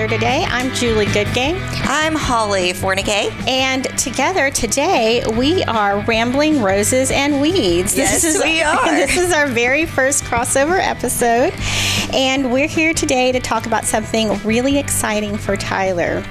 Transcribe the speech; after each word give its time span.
Tyler 0.00 0.08
today. 0.08 0.44
I'm 0.48 0.72
Julie 0.74 1.06
Goodgame. 1.06 1.60
I'm 1.84 2.14
Holly 2.14 2.72
Fornicay. 2.72 3.30
And 3.46 3.84
together 3.98 4.50
today 4.50 5.22
we 5.36 5.62
are 5.64 6.00
Rambling 6.06 6.62
Roses 6.62 7.10
and 7.10 7.38
Weeds. 7.40 7.94
Yes, 7.94 8.22
this 8.22 8.36
is, 8.36 8.42
we 8.42 8.62
are. 8.62 8.90
This 8.92 9.18
is 9.18 9.30
our 9.30 9.46
very 9.46 9.84
first 9.84 10.24
crossover 10.24 10.80
episode. 10.80 11.52
And 12.14 12.50
we're 12.50 12.68
here 12.68 12.94
today 12.94 13.30
to 13.32 13.40
talk 13.40 13.66
about 13.66 13.84
something 13.84 14.42
really 14.42 14.78
exciting 14.78 15.36
for 15.36 15.56
Tyler 15.56 16.24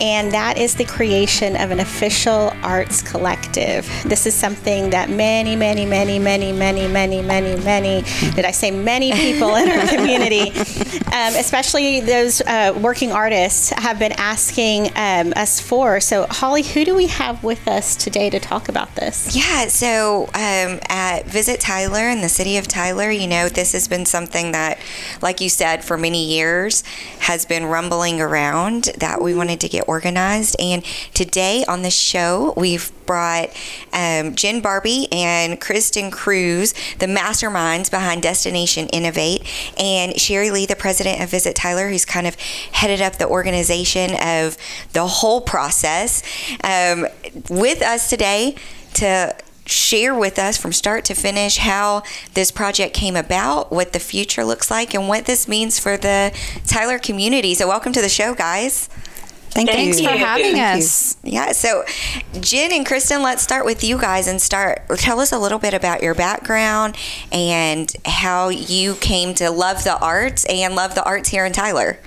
and 0.00 0.32
that 0.32 0.58
is 0.58 0.74
the 0.74 0.84
creation 0.84 1.56
of 1.56 1.70
an 1.70 1.80
official 1.80 2.52
arts 2.62 3.02
collective. 3.02 3.88
This 4.04 4.26
is 4.26 4.34
something 4.34 4.90
that 4.90 5.10
many, 5.10 5.56
many, 5.56 5.86
many, 5.86 6.18
many, 6.18 6.52
many, 6.52 6.88
many, 6.88 7.22
many, 7.22 7.56
many, 7.64 8.02
did 8.34 8.44
I 8.44 8.50
say 8.50 8.70
many 8.70 9.12
people 9.12 9.54
in 9.56 9.68
our 9.68 9.86
community, 9.94 10.50
um, 11.12 11.34
especially 11.36 12.00
those 12.00 12.40
uh, 12.42 12.78
working 12.80 13.12
artists, 13.12 13.70
have 13.70 13.98
been 13.98 14.12
asking 14.12 14.90
um, 14.96 15.32
us 15.36 15.60
for. 15.60 16.00
So, 16.00 16.26
Holly, 16.30 16.62
who 16.62 16.84
do 16.84 16.94
we 16.94 17.06
have 17.08 17.42
with 17.44 17.66
us 17.68 17.96
today 17.96 18.30
to 18.30 18.40
talk 18.40 18.68
about 18.68 18.94
this? 18.94 19.34
Yeah, 19.36 19.68
so 19.68 20.24
um, 20.34 20.80
at 20.88 21.24
Visit 21.26 21.60
Tyler 21.60 22.08
in 22.08 22.20
the 22.20 22.28
city 22.28 22.56
of 22.56 22.68
Tyler, 22.68 23.10
you 23.10 23.26
know, 23.26 23.48
this 23.48 23.72
has 23.72 23.88
been 23.88 24.06
something 24.06 24.52
that, 24.52 24.78
like 25.22 25.40
you 25.40 25.48
said, 25.48 25.84
for 25.84 25.96
many 25.96 26.24
years 26.24 26.82
has 27.20 27.44
been 27.44 27.64
rumbling 27.64 28.20
around 28.20 28.84
that 28.98 29.22
we 29.22 29.34
wanted 29.34 29.60
to 29.60 29.68
get 29.68 29.83
organized. 29.86 30.56
And 30.58 30.84
today 31.14 31.64
on 31.66 31.82
the 31.82 31.90
show, 31.90 32.54
we've 32.56 32.90
brought 33.06 33.50
um, 33.92 34.34
Jen 34.34 34.60
Barbie 34.60 35.08
and 35.12 35.60
Kristen 35.60 36.10
Cruz, 36.10 36.72
the 36.98 37.06
masterminds 37.06 37.90
behind 37.90 38.22
Destination 38.22 38.88
Innovate, 38.88 39.42
and 39.78 40.18
Sherry 40.18 40.50
Lee, 40.50 40.66
the 40.66 40.76
president 40.76 41.20
of 41.20 41.30
Visit 41.30 41.56
Tyler, 41.56 41.88
who's 41.88 42.04
kind 42.04 42.26
of 42.26 42.34
headed 42.72 43.00
up 43.00 43.14
the 43.14 43.28
organization 43.28 44.14
of 44.22 44.56
the 44.92 45.06
whole 45.06 45.40
process, 45.40 46.22
um, 46.62 47.06
with 47.48 47.82
us 47.82 48.08
today 48.08 48.56
to 48.94 49.34
share 49.66 50.14
with 50.14 50.38
us 50.38 50.56
from 50.56 50.72
start 50.72 51.04
to 51.06 51.14
finish 51.14 51.56
how 51.56 52.02
this 52.34 52.50
project 52.50 52.94
came 52.94 53.16
about, 53.16 53.72
what 53.72 53.92
the 53.92 53.98
future 53.98 54.44
looks 54.44 54.70
like, 54.70 54.94
and 54.94 55.08
what 55.08 55.26
this 55.26 55.48
means 55.48 55.78
for 55.78 55.96
the 55.96 56.32
Tyler 56.66 56.98
community. 56.98 57.54
So, 57.54 57.68
welcome 57.68 57.92
to 57.92 58.02
the 58.02 58.08
show, 58.08 58.34
guys. 58.34 58.88
Thank 59.54 59.70
Thanks 59.70 60.00
you. 60.00 60.08
for 60.08 60.16
having 60.16 60.54
Thank 60.56 60.82
us. 60.82 61.16
Yeah, 61.22 61.52
so 61.52 61.84
Jen 62.40 62.72
and 62.72 62.84
Kristen, 62.84 63.22
let's 63.22 63.40
start 63.40 63.64
with 63.64 63.84
you 63.84 63.96
guys 63.98 64.26
and 64.26 64.42
start. 64.42 64.82
Tell 64.96 65.20
us 65.20 65.30
a 65.30 65.38
little 65.38 65.60
bit 65.60 65.74
about 65.74 66.02
your 66.02 66.14
background 66.14 66.96
and 67.30 67.94
how 68.04 68.48
you 68.48 68.96
came 68.96 69.32
to 69.36 69.52
love 69.52 69.84
the 69.84 69.96
arts 69.96 70.44
and 70.46 70.74
love 70.74 70.96
the 70.96 71.04
arts 71.04 71.28
here 71.28 71.44
in 71.44 71.52
Tyler. 71.52 72.00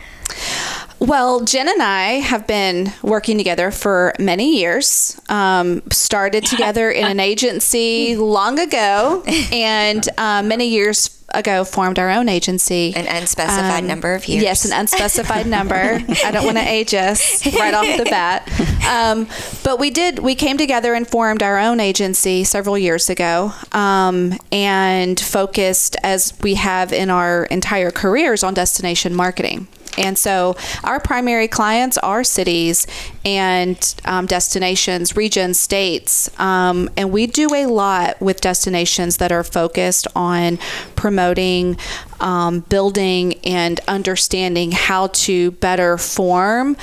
Well, 1.00 1.42
Jen 1.42 1.70
and 1.70 1.82
I 1.82 2.14
have 2.20 2.48
been 2.48 2.92
working 3.02 3.38
together 3.38 3.72
for 3.72 4.14
many 4.20 4.60
years. 4.60 5.20
Um, 5.30 5.84
started 5.90 6.46
together 6.46 6.92
in 6.92 7.06
an 7.06 7.20
agency 7.22 8.18
long 8.18 8.60
ago, 8.60 9.24
and 9.54 10.08
uh, 10.18 10.42
many 10.44 10.68
years 10.68 11.17
ago 11.34 11.64
formed 11.64 12.00
our 12.00 12.10
own 12.10 12.30
agency. 12.30 12.94
An 12.96 13.08
unspecified 13.08 13.82
Um, 13.82 13.88
number 13.88 14.16
of 14.16 14.28
years. 14.28 14.44
Yes, 14.44 14.66
an 14.66 14.72
unspecified 14.74 15.46
number. 15.58 16.02
I 16.26 16.32
don't 16.32 16.46
want 16.46 16.58
to 16.58 16.68
age 16.68 16.94
us 16.94 17.46
right 17.56 17.74
off 17.74 17.86
the 17.98 18.06
bat. 18.06 18.48
Um, 18.88 19.28
but 19.64 19.80
we 19.80 19.90
did, 19.90 20.20
we 20.20 20.36
came 20.36 20.58
together 20.58 20.94
and 20.94 21.08
formed 21.08 21.44
our 21.44 21.58
own 21.60 21.80
agency 21.80 22.44
several 22.44 22.78
years 22.78 23.10
ago 23.10 23.54
um, 23.74 24.38
and 24.52 25.20
focused, 25.20 25.98
as 26.04 26.34
we 26.42 26.56
have 26.56 26.94
in 26.94 27.10
our 27.10 27.46
entire 27.46 27.92
careers, 27.92 28.44
on 28.44 28.54
destination 28.54 29.14
marketing. 29.14 29.68
And 29.98 30.18
so 30.18 30.56
our 30.84 31.00
primary 31.00 31.48
clients 31.48 31.98
are 31.98 32.24
cities 32.24 32.88
and 33.26 33.96
um, 34.06 34.26
destinations, 34.26 35.16
regions, 35.16 35.60
states. 35.60 36.30
Um, 36.40 36.90
and 36.96 37.12
we 37.12 37.28
do 37.28 37.54
a 37.54 37.66
lot 37.66 38.22
with 38.22 38.42
destinations 38.42 39.18
that 39.18 39.32
are 39.32 39.44
focused 39.44 40.08
on 40.16 40.60
promoting, 40.96 41.78
um, 42.20 42.62
building, 42.62 43.36
and 43.46 43.80
understanding 43.88 44.72
how 44.72 45.08
to 45.08 45.52
better 45.52 45.98
form 45.98 46.78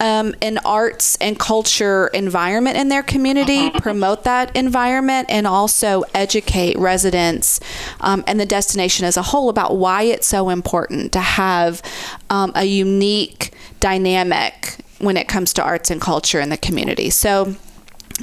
um, 0.00 0.34
an 0.42 0.58
arts 0.64 1.16
and 1.16 1.38
culture 1.38 2.08
environment 2.08 2.76
in 2.76 2.88
their 2.88 3.02
community, 3.02 3.70
promote 3.70 4.24
that 4.24 4.54
environment, 4.56 5.28
and 5.30 5.46
also 5.46 6.04
educate 6.14 6.78
residents 6.78 7.60
um, 8.00 8.24
and 8.26 8.40
the 8.40 8.46
destination 8.46 9.06
as 9.06 9.16
a 9.16 9.22
whole 9.22 9.48
about 9.48 9.76
why 9.76 10.02
it's 10.02 10.26
so 10.26 10.48
important 10.48 11.12
to 11.12 11.20
have 11.20 11.82
um, 12.30 12.52
a 12.54 12.64
unique 12.64 13.52
dynamic 13.80 14.76
when 14.98 15.16
it 15.16 15.28
comes 15.28 15.52
to 15.52 15.62
arts 15.62 15.90
and 15.90 16.00
culture 16.00 16.40
in 16.40 16.48
the 16.48 16.56
community. 16.56 17.10
So, 17.10 17.56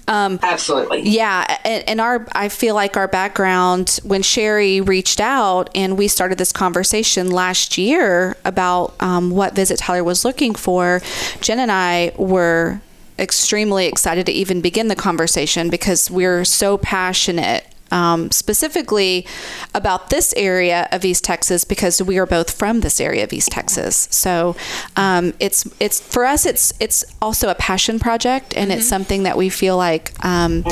um, 0.07 0.39
Absolutely. 0.41 1.01
yeah, 1.03 1.57
and, 1.63 1.83
and 1.87 2.01
our 2.01 2.27
I 2.33 2.49
feel 2.49 2.75
like 2.75 2.97
our 2.97 3.07
background 3.07 3.99
when 4.03 4.21
Sherry 4.21 4.81
reached 4.81 5.19
out 5.19 5.69
and 5.75 5.97
we 5.97 6.07
started 6.07 6.37
this 6.37 6.51
conversation 6.51 7.31
last 7.31 7.77
year 7.77 8.37
about 8.45 8.93
um, 8.99 9.31
what 9.31 9.55
Visit 9.55 9.77
Tyler 9.77 10.03
was 10.03 10.25
looking 10.25 10.55
for, 10.55 11.01
Jen 11.41 11.59
and 11.59 11.71
I 11.71 12.11
were 12.17 12.81
extremely 13.17 13.85
excited 13.85 14.25
to 14.25 14.31
even 14.31 14.61
begin 14.61 14.87
the 14.87 14.95
conversation 14.95 15.69
because 15.69 16.11
we're 16.11 16.43
so 16.43 16.77
passionate 16.77 17.65
um, 17.95 18.29
specifically 18.29 19.25
about 19.73 20.09
this 20.09 20.33
area 20.35 20.87
of 20.91 21.05
East 21.05 21.23
Texas 21.23 21.63
because 21.63 22.01
we 22.01 22.17
are 22.17 22.25
both 22.25 22.51
from 22.51 22.81
this 22.81 22.99
area 22.99 23.23
of 23.23 23.31
East 23.31 23.49
Texas. 23.51 24.09
So 24.11 24.55
um, 24.97 25.33
it's 25.39 25.67
it's 25.79 25.99
for 26.01 26.25
us 26.25 26.45
it's 26.45 26.73
it's 26.81 27.05
also 27.21 27.49
a 27.49 27.55
passion 27.55 27.97
project 27.97 28.53
and 28.57 28.71
it's 28.71 28.87
something 28.87 29.23
that 29.23 29.37
we 29.37 29.49
feel 29.49 29.77
like 29.77 30.13
um, 30.25 30.63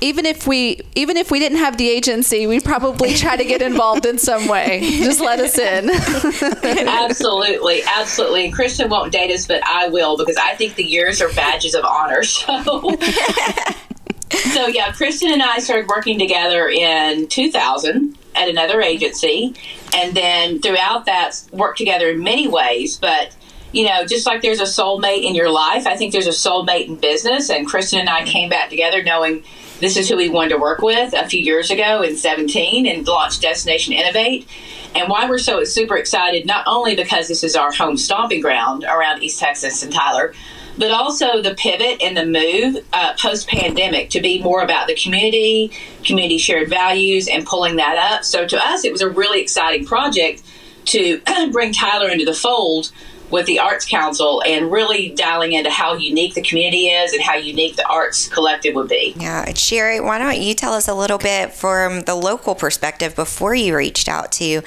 even 0.00 0.26
if 0.26 0.46
we 0.48 0.80
even 0.96 1.16
if 1.16 1.30
we 1.30 1.38
didn't 1.38 1.58
have 1.58 1.76
the 1.76 1.88
agency, 1.88 2.46
we'd 2.48 2.64
probably 2.64 3.14
try 3.14 3.36
to 3.36 3.44
get 3.44 3.62
involved 3.62 4.04
in 4.04 4.18
some 4.18 4.48
way. 4.48 4.80
Just 4.80 5.20
let 5.20 5.38
us 5.38 5.56
in. 5.58 5.90
absolutely. 6.88 7.82
Absolutely. 7.84 8.46
And 8.46 8.54
Kristen 8.54 8.90
won't 8.90 9.12
date 9.12 9.32
us, 9.32 9.46
but 9.46 9.62
I 9.64 9.88
will 9.88 10.16
because 10.16 10.36
I 10.36 10.56
think 10.56 10.74
the 10.74 10.84
years 10.84 11.22
are 11.22 11.32
badges 11.34 11.74
of 11.74 11.84
honor. 11.84 12.24
So, 12.24 12.96
so 14.32 14.66
yeah, 14.66 14.92
Kristen 14.92 15.32
and 15.32 15.42
I 15.42 15.58
started 15.58 15.88
working 15.88 16.18
together 16.18 16.68
in 16.68 17.28
2000 17.28 18.18
at 18.38 18.48
another 18.48 18.80
agency. 18.80 19.54
And 19.94 20.16
then 20.16 20.60
throughout 20.60 21.06
that, 21.06 21.42
worked 21.52 21.78
together 21.78 22.10
in 22.10 22.22
many 22.22 22.48
ways. 22.48 22.96
But, 22.96 23.34
you 23.72 23.86
know, 23.86 24.06
just 24.06 24.26
like 24.26 24.42
there's 24.42 24.60
a 24.60 24.64
soulmate 24.64 25.24
in 25.24 25.34
your 25.34 25.50
life, 25.50 25.86
I 25.86 25.96
think 25.96 26.12
there's 26.12 26.26
a 26.26 26.30
soulmate 26.30 26.86
in 26.86 26.96
business. 26.96 27.50
And 27.50 27.66
Kristen 27.66 27.98
and 27.98 28.08
I 28.08 28.20
mm-hmm. 28.20 28.30
came 28.30 28.48
back 28.48 28.70
together 28.70 29.02
knowing 29.02 29.44
this 29.80 29.96
is 29.96 30.08
who 30.08 30.16
we 30.16 30.28
wanted 30.28 30.50
to 30.50 30.58
work 30.58 30.80
with 30.80 31.12
a 31.14 31.28
few 31.28 31.40
years 31.40 31.70
ago 31.70 32.02
in 32.02 32.16
17 32.16 32.86
and 32.86 33.06
launched 33.06 33.42
Destination 33.42 33.92
Innovate. 33.92 34.48
And 34.94 35.08
why 35.08 35.28
we're 35.28 35.38
so 35.38 35.62
super 35.64 35.96
excited, 35.96 36.46
not 36.46 36.64
only 36.66 36.96
because 36.96 37.28
this 37.28 37.44
is 37.44 37.54
our 37.54 37.72
home 37.72 37.96
stomping 37.96 38.40
ground 38.40 38.84
around 38.84 39.22
East 39.22 39.38
Texas 39.38 39.82
and 39.82 39.92
Tyler, 39.92 40.34
but 40.78 40.90
also 40.90 41.42
the 41.42 41.54
pivot 41.54 42.00
and 42.02 42.16
the 42.16 42.24
move 42.24 42.84
uh, 42.92 43.14
post 43.20 43.48
pandemic 43.48 44.10
to 44.10 44.20
be 44.20 44.42
more 44.42 44.62
about 44.62 44.86
the 44.86 44.94
community, 44.94 45.72
community 46.04 46.38
shared 46.38 46.68
values, 46.68 47.28
and 47.28 47.44
pulling 47.44 47.76
that 47.76 47.98
up. 47.98 48.24
So 48.24 48.46
to 48.46 48.56
us, 48.56 48.84
it 48.84 48.92
was 48.92 49.02
a 49.02 49.08
really 49.08 49.40
exciting 49.42 49.84
project 49.84 50.42
to 50.86 51.20
bring 51.52 51.72
Tyler 51.72 52.08
into 52.08 52.24
the 52.24 52.34
fold 52.34 52.92
with 53.30 53.46
the 53.46 53.58
Arts 53.58 53.84
Council 53.84 54.42
and 54.46 54.70
really 54.72 55.10
dialing 55.10 55.52
into 55.52 55.70
how 55.70 55.94
unique 55.94 56.34
the 56.34 56.42
community 56.42 56.86
is 56.86 57.12
and 57.12 57.22
how 57.22 57.34
unique 57.34 57.76
the 57.76 57.86
Arts 57.86 58.28
Collective 58.28 58.74
would 58.74 58.88
be. 58.88 59.14
Yeah, 59.18 59.52
Sherry, 59.54 60.00
why 60.00 60.18
don't 60.18 60.40
you 60.40 60.54
tell 60.54 60.72
us 60.72 60.88
a 60.88 60.94
little 60.94 61.18
bit 61.18 61.52
from 61.52 62.02
the 62.02 62.14
local 62.14 62.54
perspective 62.54 63.14
before 63.14 63.54
you 63.54 63.76
reached 63.76 64.08
out 64.08 64.32
to 64.32 64.62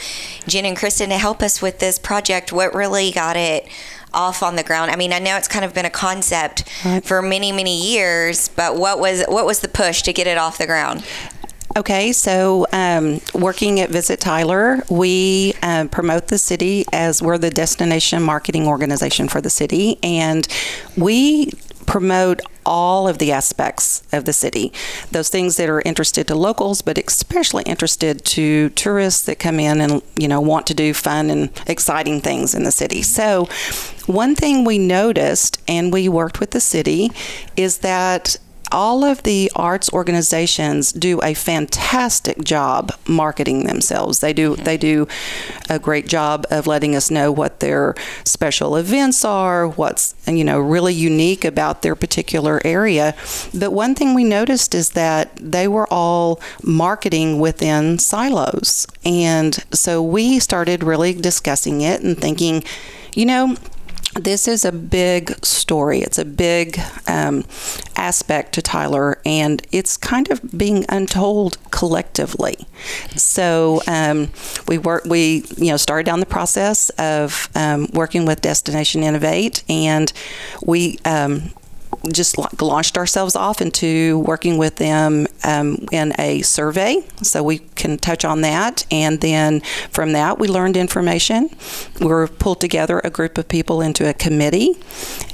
Jen 0.48 0.66
and 0.66 0.78
Kristen 0.78 1.10
to 1.10 1.18
help 1.18 1.42
us 1.42 1.62
with 1.62 1.80
this 1.80 1.98
project? 1.98 2.52
What 2.52 2.76
really 2.76 3.12
got 3.12 3.36
it 3.36 3.68
off 4.14 4.44
on 4.44 4.56
the 4.56 4.64
ground? 4.64 4.92
I 4.92 4.96
mean, 4.96 5.14
I 5.14 5.20
know 5.20 5.38
it's 5.38 5.48
kind 5.48 5.66
of 5.66 5.74
been 5.74 5.86
a 5.86 5.90
concept 5.90 6.70
for 7.04 7.22
many, 7.22 7.52
many 7.52 7.94
years, 7.94 8.50
but 8.50 8.76
what 8.76 9.00
was 9.00 9.24
what 9.28 9.46
was 9.46 9.60
the 9.60 9.68
push 9.68 10.02
to 10.04 10.14
get 10.14 10.28
it 10.28 10.38
off 10.38 10.58
the 10.58 10.68
ground? 10.68 11.04
Okay, 11.78 12.12
so 12.12 12.68
um, 12.74 13.22
working 13.34 13.80
at 13.80 13.90
Visit 13.90 14.20
Tyler, 14.20 14.84
we 14.90 15.54
uh, 15.64 15.88
promote 15.90 16.28
the 16.28 16.38
city 16.38 16.84
as 16.92 17.22
we're 17.22 17.38
the 17.38 17.50
destination 17.50 18.22
marketing 18.22 18.68
organization 18.68 19.30
for 19.30 19.40
the 19.40 19.50
city, 19.50 19.98
and 20.04 20.46
we 20.98 21.52
promote 21.92 22.40
all 22.66 23.06
of 23.06 23.18
the 23.18 23.34
aspects 23.34 24.02
of 24.14 24.24
the 24.24 24.32
city. 24.32 24.72
Those 25.12 25.28
things 25.28 25.58
that 25.58 25.68
are 25.68 25.82
interested 25.82 26.26
to 26.30 26.36
locals, 26.36 26.82
but 26.82 26.98
especially 26.98 27.64
interested 27.64 28.24
to 28.24 28.70
tourists 28.70 29.24
that 29.24 29.40
come 29.40 29.60
in 29.60 29.82
and 29.82 30.02
you 30.16 30.30
know 30.30 30.40
want 30.40 30.68
to 30.68 30.74
do 30.74 30.94
fun 30.94 31.30
and 31.30 31.50
exciting 31.68 32.22
things 32.22 32.56
in 32.56 32.64
the 32.64 32.72
city. 32.72 33.02
So, 33.02 33.50
one 34.06 34.36
thing 34.36 34.64
we 34.64 34.78
noticed, 34.78 35.62
and 35.68 35.92
we 35.92 36.08
worked 36.08 36.40
with 36.40 36.52
the 36.52 36.62
city, 36.62 37.12
is 37.58 37.80
that 37.80 38.38
all 38.72 39.04
of 39.04 39.24
the 39.24 39.52
arts 39.56 39.92
organizations 39.92 40.92
do 40.92 41.20
a 41.22 41.34
fantastic 41.34 42.44
job 42.44 42.92
marketing 43.08 43.66
themselves. 43.66 44.20
They 44.20 44.34
do 44.34 44.56
they 44.56 44.78
do 44.78 45.08
a 45.70 45.80
great 45.80 46.08
job 46.08 46.46
of 46.50 46.68
letting 46.68 46.96
us 46.96 47.12
know 47.12 47.32
what 47.32 47.60
their 47.60 47.96
special 48.24 48.76
events 48.76 49.26
are, 49.26 49.68
what's 49.68 50.16
you 50.28 50.44
know 50.44 50.60
really 50.60 50.94
unique 50.94 51.44
about 51.46 51.82
their 51.82 51.96
particular 51.96 52.62
area. 52.66 53.16
But 53.54 53.72
one 53.72 53.96
thing 53.96 54.14
we 54.14 54.24
noticed 54.24 54.74
is 54.74 54.92
that 54.92 55.36
they 55.36 55.68
were 55.68 55.88
all 55.92 56.40
marketing 56.64 57.40
within 57.40 58.00
silos. 58.00 58.88
And 59.04 59.64
so 59.72 60.02
we 60.02 60.40
started 60.40 60.84
really 60.84 61.14
discussing 61.14 61.82
it 61.82 62.02
and 62.02 62.18
thinking, 62.18 62.64
you 63.14 63.26
know, 63.26 63.56
this 64.14 64.48
is 64.48 64.66
a 64.66 64.72
big 64.72 65.44
story. 65.44 66.00
It's 66.00 66.18
a 66.18 66.26
big 66.26 66.80
um, 67.08 67.46
aspect 67.96 68.54
to 68.54 68.62
Tyler, 68.62 69.20
and 69.26 69.66
it's 69.72 69.98
kind 69.98 70.30
of 70.32 70.58
being 70.58 70.86
untold 70.90 71.58
collectively. 71.72 72.68
So 73.16 73.82
um, 73.88 74.30
we 74.68 74.78
work. 74.78 75.06
We 75.06 75.46
you 75.58 75.72
know 75.72 75.78
started 75.78 76.06
down 76.06 76.20
the 76.20 76.26
process 76.26 76.90
of 76.92 77.50
um, 77.56 77.88
working 77.94 78.26
with 78.26 78.42
Destination 78.42 79.04
Innovate, 79.04 79.64
and 79.70 80.12
we 80.62 81.00
um, 81.06 81.52
just 82.12 82.38
launched 82.62 82.98
ourselves 82.98 83.36
off 83.36 83.62
into 83.62 84.20
working 84.20 84.58
with 84.58 84.78
them 84.78 85.28
um, 85.44 85.86
in 85.92 86.14
a 86.20 86.42
survey. 86.42 87.04
So 87.22 87.44
we 87.44 87.60
can 87.60 87.98
touch 87.98 88.26
on 88.26 88.42
that. 88.42 88.86
And 88.92 89.22
then 89.22 89.62
from 89.92 90.14
that, 90.14 90.40
we 90.40 90.48
learned 90.48 90.78
information. 90.78 91.50
We 92.00 92.08
were 92.08 92.28
pulled 92.28 92.62
together 92.62 93.02
a 93.04 93.10
group 93.10 93.38
of 93.38 93.48
people 93.48 93.82
into 93.82 94.10
a 94.10 94.14
committee. 94.14 94.76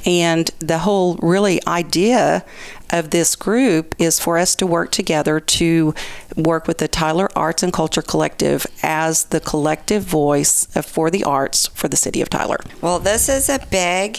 And 0.06 0.50
the 0.60 0.80
whole 0.80 1.16
really 1.18 1.66
idea 1.66 2.46
of 2.90 3.10
this 3.10 3.36
group 3.36 3.96
is 4.00 4.20
for 4.20 4.38
us 4.38 4.56
to 4.56 4.66
work 4.66 4.92
together 4.92 5.40
to 5.40 5.94
work 6.36 6.68
with 6.68 6.78
the 6.78 6.88
Tyler 6.88 7.30
Arts 7.36 7.64
and 7.64 7.74
Culture 7.74 8.02
Collective 8.02 8.66
as 8.82 9.26
the 9.26 9.40
collective 9.40 10.04
voice 10.04 10.66
for 10.68 11.10
the 11.10 11.24
arts 11.24 11.68
for 11.68 11.88
the 11.88 11.98
city 11.98 12.22
of 12.22 12.30
Tyler. 12.30 12.60
Well, 12.82 13.00
this 13.00 13.28
is 13.28 13.50
a 13.50 13.60
big 13.70 14.18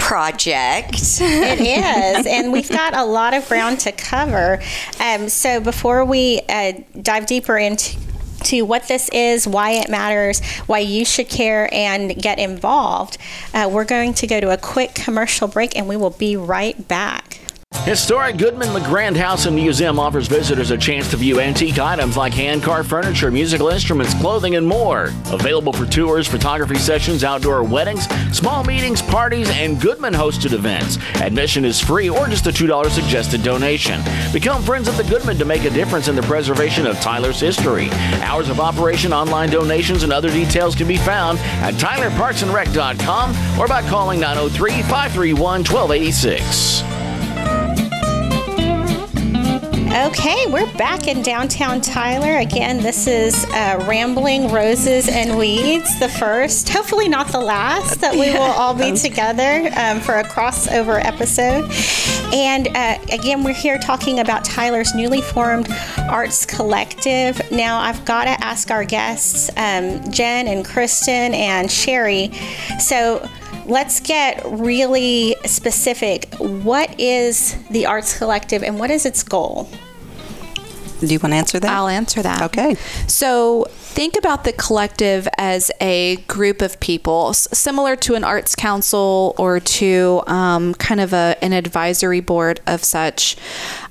project. 0.00 1.20
it 1.20 1.60
is, 2.20 2.26
and 2.26 2.52
we've 2.52 2.68
got 2.68 2.96
a 2.96 3.04
lot 3.04 3.34
of 3.34 3.46
ground 3.48 3.80
to 3.80 3.92
cover. 3.92 4.60
Um, 4.98 5.28
so 5.28 5.60
before 5.60 6.04
we 6.04 6.40
uh, 6.48 6.72
dive 7.00 7.26
deeper 7.26 7.56
into 7.56 7.96
to 8.44 8.62
what 8.62 8.88
this 8.88 9.08
is, 9.10 9.46
why 9.46 9.72
it 9.72 9.90
matters, 9.90 10.44
why 10.66 10.78
you 10.78 11.04
should 11.04 11.28
care 11.28 11.72
and 11.72 12.20
get 12.20 12.38
involved, 12.38 13.18
uh, 13.54 13.68
we're 13.70 13.84
going 13.84 14.14
to 14.14 14.26
go 14.26 14.40
to 14.40 14.50
a 14.50 14.56
quick 14.56 14.94
commercial 14.94 15.46
break 15.46 15.76
and 15.76 15.86
we 15.86 15.96
will 15.96 16.10
be 16.10 16.36
right 16.36 16.88
back. 16.88 17.29
Historic 17.84 18.36
Goodman 18.36 18.74
LeGrand 18.74 19.16
House 19.16 19.46
and 19.46 19.56
Museum 19.56 19.98
offers 19.98 20.28
visitors 20.28 20.70
a 20.70 20.76
chance 20.76 21.10
to 21.10 21.16
view 21.16 21.40
antique 21.40 21.78
items 21.78 22.14
like 22.14 22.34
hand 22.34 22.62
carved 22.62 22.90
furniture, 22.90 23.30
musical 23.30 23.68
instruments, 23.68 24.12
clothing, 24.14 24.54
and 24.54 24.66
more. 24.66 25.06
Available 25.32 25.72
for 25.72 25.86
tours, 25.86 26.28
photography 26.28 26.76
sessions, 26.76 27.24
outdoor 27.24 27.64
weddings, 27.64 28.06
small 28.36 28.62
meetings, 28.64 29.00
parties, 29.00 29.48
and 29.50 29.80
Goodman 29.80 30.12
hosted 30.12 30.52
events. 30.52 30.98
Admission 31.16 31.64
is 31.64 31.80
free 31.80 32.10
or 32.10 32.28
just 32.28 32.46
a 32.46 32.50
$2 32.50 32.90
suggested 32.90 33.42
donation. 33.42 34.00
Become 34.30 34.62
friends 34.62 34.86
of 34.86 34.98
the 34.98 35.04
Goodman 35.04 35.38
to 35.38 35.46
make 35.46 35.64
a 35.64 35.70
difference 35.70 36.06
in 36.06 36.14
the 36.14 36.22
preservation 36.22 36.86
of 36.86 37.00
Tyler's 37.00 37.40
history. 37.40 37.88
Hours 38.20 38.50
of 38.50 38.60
operation, 38.60 39.12
online 39.14 39.48
donations, 39.48 40.02
and 40.02 40.12
other 40.12 40.30
details 40.30 40.76
can 40.76 40.86
be 40.86 40.98
found 40.98 41.38
at 41.38 41.74
tylerparksandrec.com 41.74 43.58
or 43.58 43.66
by 43.66 43.80
calling 43.88 44.20
903 44.20 44.82
531 44.82 45.64
1286. 45.64 46.99
Okay, 49.92 50.46
we're 50.46 50.72
back 50.74 51.08
in 51.08 51.20
downtown 51.20 51.80
Tyler. 51.80 52.38
Again, 52.38 52.78
this 52.78 53.08
is 53.08 53.44
uh, 53.46 53.84
Rambling 53.88 54.48
Roses 54.52 55.08
and 55.08 55.36
Weeds, 55.36 55.98
the 55.98 56.08
first, 56.08 56.68
hopefully 56.68 57.08
not 57.08 57.26
the 57.32 57.40
last, 57.40 58.00
that 58.00 58.12
we 58.12 58.30
will 58.30 58.40
all 58.40 58.72
be 58.72 58.92
together 58.96 59.68
um, 59.76 59.98
for 59.98 60.14
a 60.14 60.22
crossover 60.22 61.04
episode. 61.04 61.68
And 62.32 62.68
uh, 62.68 62.98
again, 63.10 63.42
we're 63.42 63.52
here 63.52 63.78
talking 63.78 64.20
about 64.20 64.44
Tyler's 64.44 64.94
newly 64.94 65.22
formed 65.22 65.66
arts 66.08 66.46
collective. 66.46 67.42
Now, 67.50 67.80
I've 67.80 68.04
got 68.04 68.26
to 68.26 68.44
ask 68.44 68.70
our 68.70 68.84
guests, 68.84 69.50
um, 69.56 70.08
Jen 70.12 70.46
and 70.46 70.64
Kristen 70.64 71.34
and 71.34 71.68
Sherry. 71.68 72.30
So, 72.78 73.28
let's 73.66 74.00
get 74.00 74.42
really 74.44 75.36
specific. 75.44 76.34
What 76.36 76.98
is 76.98 77.56
the 77.68 77.86
Arts 77.86 78.16
Collective 78.16 78.62
and 78.62 78.78
what 78.78 78.90
is 78.90 79.06
its 79.06 79.22
goal? 79.22 79.68
Do 81.00 81.06
you 81.06 81.18
want 81.18 81.32
to 81.32 81.36
answer 81.36 81.58
that? 81.60 81.70
I'll 81.70 81.88
answer 81.88 82.22
that. 82.22 82.42
Okay. 82.42 82.74
So 83.06 83.66
think 83.70 84.16
about 84.18 84.44
the 84.44 84.52
collective 84.52 85.26
as 85.38 85.70
a 85.80 86.16
group 86.28 86.60
of 86.60 86.78
people, 86.80 87.32
similar 87.32 87.96
to 87.96 88.14
an 88.14 88.24
arts 88.24 88.54
council 88.54 89.34
or 89.38 89.60
to 89.60 90.22
um, 90.26 90.74
kind 90.74 91.00
of 91.00 91.12
a, 91.12 91.36
an 91.42 91.52
advisory 91.52 92.20
board 92.20 92.60
of 92.66 92.84
such, 92.84 93.36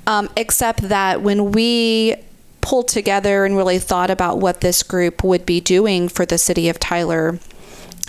um, 0.06 0.30
except 0.38 0.90
that 0.90 1.22
when 1.22 1.52
we 1.52 2.16
pulled 2.62 2.88
together 2.88 3.46
and 3.46 3.58
really 3.58 3.80
thought 3.80 4.12
about 4.12 4.38
what 4.38 4.62
this 4.62 4.84
group 4.84 5.24
would 5.24 5.46
be 5.46 5.60
doing 5.60 6.10
for 6.10 6.26
the 6.26 6.38
city 6.38 6.70
of 6.70 6.80
Tyler, 6.80 7.40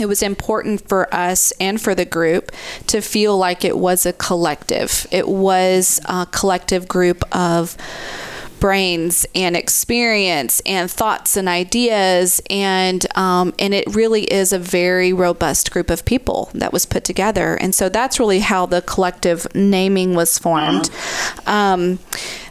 it 0.00 0.08
was 0.08 0.23
important 0.23 0.88
for 0.88 1.12
us 1.14 1.52
and 1.61 1.81
for 1.81 1.94
the 1.94 2.05
group 2.05 2.52
to 2.88 3.00
feel 3.00 3.37
like 3.37 3.64
it 3.64 3.79
was 3.79 4.06
a 4.06 4.12
collective. 4.12 5.06
It 5.11 5.29
was 5.29 6.00
a 6.06 6.26
collective 6.31 6.88
group 6.88 7.23
of 7.35 7.76
brains 8.61 9.26
and 9.35 9.56
experience 9.56 10.61
and 10.67 10.91
thoughts 10.91 11.37
and 11.37 11.49
ideas 11.49 12.41
and 12.50 13.06
um, 13.17 13.55
and 13.58 13.73
it 13.73 13.85
really 13.94 14.25
is 14.25 14.52
a 14.52 14.58
very 14.58 15.12
robust 15.12 15.73
group 15.73 15.88
of 15.91 16.05
people 16.05 16.50
that 16.55 16.73
was 16.73 16.85
put 16.85 17.02
together 17.02 17.55
and 17.55 17.75
so 17.75 17.88
that's 17.88 18.20
really 18.20 18.41
how 18.41 18.67
the 18.67 18.82
collective 18.82 19.47
naming 19.55 20.14
was 20.14 20.38
formed 20.38 20.91
um, 21.47 21.99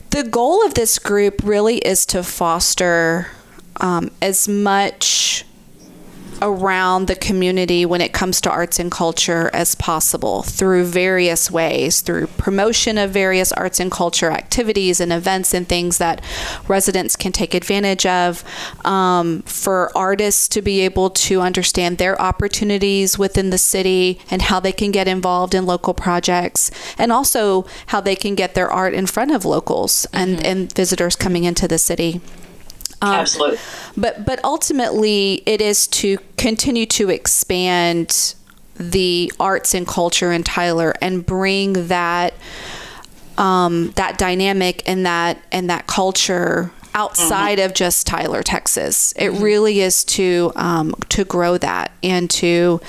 the 0.09 0.23
goal 0.23 0.65
of 0.65 0.73
this 0.73 0.97
group 0.97 1.41
really 1.43 1.77
is 1.77 2.07
to 2.07 2.23
foster 2.23 3.27
um, 3.77 4.09
as 4.19 4.47
much 4.47 5.45
around 6.41 7.07
the 7.07 7.15
community 7.15 7.85
when 7.85 8.01
it 8.01 8.13
comes 8.13 8.41
to 8.41 8.49
arts 8.49 8.79
and 8.79 8.91
culture 8.91 9.49
as 9.53 9.75
possible 9.75 10.43
through 10.43 10.85
various 10.85 11.49
ways, 11.51 12.01
through 12.01 12.27
promotion 12.27 12.97
of 12.97 13.11
various 13.11 13.51
arts 13.53 13.79
and 13.79 13.91
culture 13.91 14.31
activities 14.31 14.99
and 14.99 15.11
events 15.11 15.53
and 15.53 15.67
things 15.67 15.97
that 15.97 16.23
residents 16.67 17.15
can 17.15 17.31
take 17.31 17.53
advantage 17.53 18.05
of, 18.05 18.43
um, 18.85 19.41
for 19.43 19.91
artists 19.95 20.47
to 20.47 20.61
be 20.61 20.81
able 20.81 21.09
to 21.09 21.41
understand 21.41 21.97
their 21.97 22.19
opportunities 22.21 23.17
within 23.17 23.49
the 23.49 23.57
city 23.57 24.19
and 24.29 24.43
how 24.43 24.59
they 24.59 24.71
can 24.71 24.91
get 24.91 25.07
involved 25.07 25.53
in 25.53 25.65
local 25.65 25.93
projects, 25.93 26.71
and 26.97 27.11
also 27.11 27.65
how 27.87 28.01
they 28.01 28.15
can 28.15 28.35
get 28.35 28.55
their 28.55 28.69
art 28.69 28.93
in 28.93 29.05
front 29.05 29.31
of 29.31 29.45
locals 29.45 30.07
and, 30.13 30.37
mm-hmm. 30.37 30.45
and 30.45 30.73
visitors 30.73 31.15
coming 31.15 31.43
into 31.43 31.67
the 31.67 31.77
city. 31.77 32.21
Um, 33.01 33.13
Absolutely. 33.13 33.57
But 33.95 34.25
but 34.25 34.43
ultimately, 34.43 35.43
it 35.45 35.61
is 35.61 35.87
to 35.87 36.17
continue 36.37 36.85
to 36.87 37.09
expand 37.09 38.35
the 38.75 39.31
arts 39.39 39.73
and 39.73 39.87
culture 39.87 40.31
in 40.31 40.43
Tyler 40.43 40.93
and 41.01 41.25
bring 41.25 41.87
that 41.87 42.33
um, 43.37 43.91
that 43.91 44.17
dynamic 44.17 44.83
and 44.87 45.05
that 45.05 45.41
and 45.51 45.69
that 45.69 45.87
culture 45.87 46.71
outside 46.93 47.57
mm-hmm. 47.57 47.65
of 47.65 47.73
just 47.73 48.07
Tyler, 48.07 48.43
Texas. 48.43 49.13
It 49.13 49.29
mm-hmm. 49.29 49.43
really 49.43 49.79
is 49.81 50.03
to 50.05 50.51
um, 50.55 50.95
to 51.09 51.23
grow 51.25 51.57
that 51.57 51.91
and 52.03 52.29
to 52.31 52.81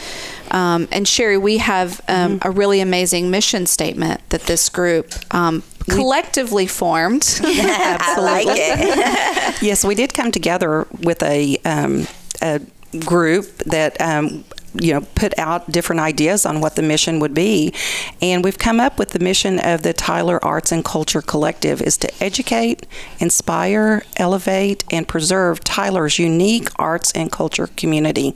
um, 0.51 0.89
and 0.91 1.07
Sherry, 1.07 1.39
we 1.39 1.59
have 1.59 2.01
um, 2.09 2.39
mm-hmm. 2.39 2.49
a 2.49 2.51
really 2.51 2.81
amazing 2.81 3.31
mission 3.31 3.67
statement 3.67 4.21
that 4.31 4.43
this 4.43 4.69
group 4.69 5.13
um, 5.35 5.63
collectively 5.89 6.67
formed. 6.67 7.41
I 7.43 8.17
like 8.19 8.47
it. 8.49 9.63
yes, 9.63 9.85
we 9.85 9.95
did 9.95 10.13
come 10.15 10.33
together 10.33 10.87
with 11.03 11.23
a, 11.23 11.57
um, 11.65 12.07
a 12.43 12.61
group 13.05 13.47
that 13.59 14.01
um, 14.01 14.45
you 14.75 14.93
know 14.93 15.01
put 15.15 15.37
out 15.39 15.71
different 15.71 16.01
ideas 16.01 16.47
on 16.47 16.61
what 16.61 16.77
the 16.77 16.83
mission 16.83 17.21
would 17.21 17.35
be. 17.35 17.73
And 18.21 18.45
we've 18.45 18.59
come 18.59 18.81
up 18.81 18.99
with 18.99 19.11
the 19.11 19.19
mission 19.19 19.59
of 19.59 19.83
the 19.83 19.93
tyler 19.93 20.43
arts 20.45 20.73
and 20.73 20.85
culture 20.85 21.23
collective 21.23 21.81
is 21.83 21.97
to 21.99 22.23
educate 22.23 22.87
inspire 23.19 24.03
elevate 24.17 24.85
and 24.91 25.07
preserve 25.07 25.63
tyler's 25.65 26.19
unique 26.19 26.69
arts 26.77 27.13
and 27.13 27.31
culture 27.31 27.69
community. 27.77 28.35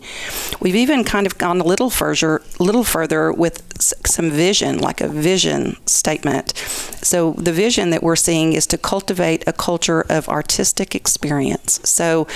We've 0.61 0.77
even 0.77 1.05
kind 1.05 1.27
of 1.27 1.39
gone 1.39 1.61
a 1.61 1.65
little 1.65 1.91
further 1.91 2.43
little 2.59 2.85
further 2.85 3.33
with 3.33 3.74
some 4.07 4.31
vision, 4.31 4.79
like 4.79 5.01
a 5.01 5.09
vision 5.09 5.77
statement. 5.87 6.57
So 6.57 7.33
the 7.33 7.53
vision 7.53 7.91
that 7.91 8.03
we're 8.03 8.17
seeing 8.17 8.53
is 8.53 8.67
to 8.69 8.79
cultivate 8.79 9.45
a 9.47 9.53
culture 9.53 10.03
of 10.09 10.29
artistic 10.29 10.95
experience. 10.95 11.81
So 11.85 12.27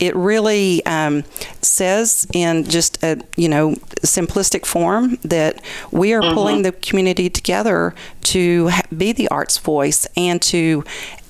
it 0.00 0.14
really 0.14 0.84
um, 0.86 1.24
says 1.60 2.26
in 2.32 2.64
just 2.64 3.02
a 3.02 3.20
you 3.36 3.48
know 3.48 3.72
simplistic 4.02 4.64
form 4.64 5.18
that 5.22 5.62
we 5.90 6.12
are 6.12 6.22
mm-hmm. 6.22 6.34
pulling 6.34 6.62
the 6.62 6.72
community 6.72 7.28
together 7.28 7.94
to 8.22 8.70
be 8.96 9.12
the 9.12 9.28
arts 9.28 9.58
voice 9.58 10.06
and 10.16 10.40
to 10.42 10.84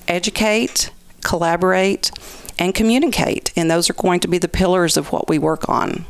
educate, 0.07 0.91
collaborate, 1.23 2.11
and 2.57 2.73
communicate. 2.73 3.51
And 3.55 3.69
those 3.69 3.89
are 3.89 3.93
going 3.93 4.19
to 4.21 4.27
be 4.27 4.37
the 4.37 4.47
pillars 4.47 4.97
of 4.97 5.11
what 5.11 5.27
we 5.27 5.37
work 5.37 5.67
on. 5.67 6.05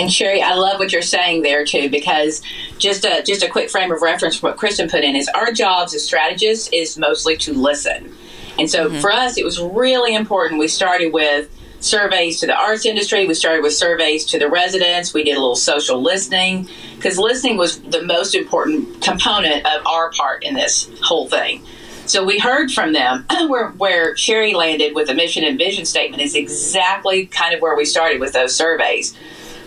And 0.00 0.10
Sherry, 0.10 0.40
I 0.40 0.54
love 0.54 0.78
what 0.78 0.92
you're 0.92 1.02
saying 1.02 1.42
there 1.42 1.64
too, 1.64 1.90
because 1.90 2.40
just 2.78 3.04
a 3.04 3.22
just 3.22 3.42
a 3.42 3.48
quick 3.48 3.68
frame 3.68 3.92
of 3.92 4.00
reference 4.00 4.36
for 4.36 4.48
what 4.48 4.56
Kristen 4.56 4.88
put 4.88 5.04
in 5.04 5.14
is 5.14 5.28
our 5.28 5.52
jobs 5.52 5.94
as 5.94 6.04
strategists 6.04 6.70
is 6.72 6.96
mostly 6.96 7.36
to 7.38 7.52
listen. 7.52 8.14
And 8.58 8.70
so 8.70 8.88
mm-hmm. 8.88 9.00
for 9.00 9.12
us, 9.12 9.36
it 9.36 9.44
was 9.44 9.60
really 9.60 10.14
important. 10.14 10.58
We 10.58 10.68
started 10.68 11.12
with 11.12 11.50
surveys 11.80 12.40
to 12.40 12.46
the 12.46 12.54
arts 12.54 12.86
industry. 12.86 13.26
We 13.26 13.34
started 13.34 13.62
with 13.62 13.74
surveys 13.74 14.24
to 14.26 14.38
the 14.38 14.48
residents. 14.48 15.12
We 15.12 15.24
did 15.24 15.36
a 15.36 15.40
little 15.40 15.56
social 15.56 16.00
listening 16.00 16.68
because 16.96 17.18
listening 17.18 17.56
was 17.56 17.80
the 17.80 18.02
most 18.02 18.34
important 18.34 19.02
component 19.02 19.66
of 19.66 19.86
our 19.86 20.10
part 20.12 20.44
in 20.44 20.54
this 20.54 20.90
whole 21.02 21.28
thing. 21.28 21.62
So 22.06 22.24
we 22.24 22.38
heard 22.38 22.72
from 22.72 22.92
them 22.92 23.24
where, 23.48 23.68
where 23.70 24.16
Sherry 24.16 24.54
landed 24.54 24.94
with 24.94 25.08
a 25.10 25.14
mission 25.14 25.44
and 25.44 25.56
vision 25.56 25.84
statement 25.84 26.22
is 26.22 26.34
exactly 26.34 27.26
kind 27.26 27.54
of 27.54 27.60
where 27.60 27.76
we 27.76 27.84
started 27.84 28.20
with 28.20 28.32
those 28.32 28.54
surveys. 28.54 29.16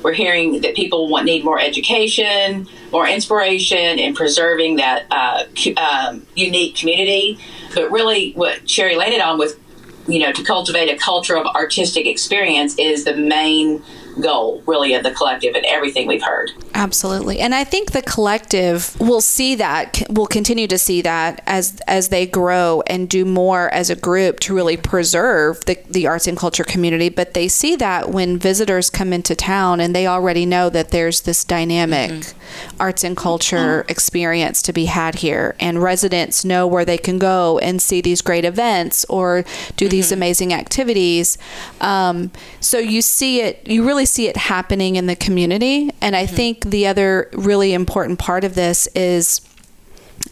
We're 0.04 0.14
hearing 0.14 0.62
that 0.62 0.76
people 0.76 1.08
want 1.08 1.26
need 1.26 1.44
more 1.44 1.60
education, 1.60 2.68
more 2.92 3.08
inspiration 3.08 4.00
in 4.00 4.14
preserving 4.14 4.76
that 4.78 5.06
uh, 5.10 5.46
um, 5.78 6.28
unique 6.36 6.76
community. 6.76 7.40
But 7.74 7.90
really, 7.92 8.34
what 8.34 8.70
Sherry 8.70 8.96
landed 8.96 9.22
on 9.22 9.40
with, 9.40 9.60
you 10.08 10.20
know, 10.20 10.32
to 10.34 10.44
cultivate 10.44 10.90
a 10.90 10.98
culture 10.98 11.38
of 11.38 11.46
artistic 11.48 12.06
experience 12.06 12.78
is 12.78 13.06
the 13.06 13.16
main 13.16 13.82
goal, 14.22 14.62
really, 14.66 14.94
of 14.94 15.04
the 15.04 15.12
collective 15.12 15.56
and 15.56 15.66
everything 15.66 16.08
we've 16.08 16.24
heard. 16.24 16.52
Absolutely, 16.74 17.40
and 17.40 17.54
I 17.54 17.64
think 17.64 17.92
the 17.92 18.02
collective 18.02 19.00
will 19.00 19.22
see 19.22 19.56
that, 19.56 20.04
will 20.10 20.28
continue 20.28 20.68
to 20.68 20.78
see 20.78 21.02
that 21.02 21.42
as 21.46 21.80
as 21.88 22.10
they 22.10 22.26
grow 22.26 22.84
and 22.88 23.10
do 23.10 23.26
more 23.26 23.70
as 23.74 23.90
a 23.90 23.96
group 23.96 24.40
to 24.42 24.56
really 24.56 24.78
preserve 24.78 25.64
the 25.66 25.78
the 25.90 26.08
arts 26.08 26.28
and 26.28 26.38
culture 26.38 26.64
community. 26.64 27.10
But 27.10 27.34
they 27.34 27.48
see 27.48 27.76
that 27.78 28.10
when 28.10 28.38
visitors 28.38 28.90
come 28.90 29.14
into 29.14 29.36
town 29.36 29.80
and 29.80 29.96
they 29.96 30.08
already 30.08 30.46
know 30.46 30.70
that 30.70 30.90
there's 30.90 31.22
this 31.22 31.44
dynamic 31.44 32.12
mm-hmm. 32.12 32.78
arts 32.80 33.04
and 33.04 33.16
culture 33.18 33.82
mm-hmm. 33.82 33.92
experience 33.92 34.62
to 34.64 34.74
be 34.74 34.86
had 34.86 35.16
here, 35.16 35.56
and 35.60 35.82
residents 35.82 36.46
know 36.46 36.68
where 36.68 36.86
they 36.86 36.98
can 36.98 37.20
go 37.20 37.60
and 37.60 37.82
see 37.82 38.02
these 38.02 38.22
great 38.22 38.46
events 38.46 39.06
or 39.10 39.44
do 39.76 39.86
mm-hmm. 39.86 39.90
these 39.90 40.12
amazing 40.12 40.54
activities. 40.54 41.38
Um, 41.82 42.32
so 42.60 42.78
you 42.78 43.02
see 43.02 43.42
it, 43.42 43.66
you 43.68 43.86
really 43.86 44.03
really 44.04 44.06
see 44.06 44.28
it 44.28 44.38
happening 44.38 44.98
in 44.98 45.08
the 45.08 45.16
community. 45.16 45.90
And 46.02 46.16
I 46.16 46.26
mm-hmm. 46.26 46.36
think 46.36 46.66
the 46.66 46.88
other 46.88 47.30
really 47.34 47.74
important 47.74 48.20
part 48.20 48.44
of 48.44 48.56
this 48.56 48.88
is 48.88 49.42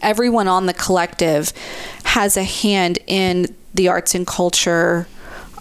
everyone 0.02 0.48
on 0.48 0.66
the 0.66 0.74
collective 0.74 1.52
has 2.04 2.36
a 2.36 2.44
hand 2.44 2.98
in 3.06 3.54
the 3.74 3.88
arts 3.88 4.14
and 4.14 4.26
culture. 4.26 5.06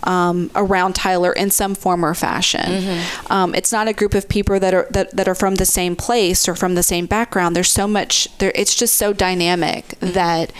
Um, 0.03 0.49
around 0.55 0.95
Tyler 0.95 1.31
in 1.31 1.51
some 1.51 1.75
form 1.75 2.03
or 2.03 2.15
fashion. 2.15 2.59
Mm-hmm. 2.59 3.31
Um, 3.31 3.53
it's 3.53 3.71
not 3.71 3.87
a 3.87 3.93
group 3.93 4.15
of 4.15 4.27
people 4.27 4.59
that 4.59 4.73
are 4.73 4.87
that, 4.89 5.15
that 5.15 5.27
are 5.27 5.35
from 5.35 5.57
the 5.57 5.65
same 5.65 5.95
place 5.95 6.49
or 6.49 6.55
from 6.55 6.73
the 6.73 6.81
same 6.81 7.05
background. 7.05 7.55
There's 7.55 7.69
so 7.69 7.87
much 7.87 8.27
there. 8.39 8.51
It's 8.55 8.73
just 8.73 8.95
so 8.95 9.13
dynamic 9.13 9.89
mm-hmm. 9.89 10.13
that 10.13 10.53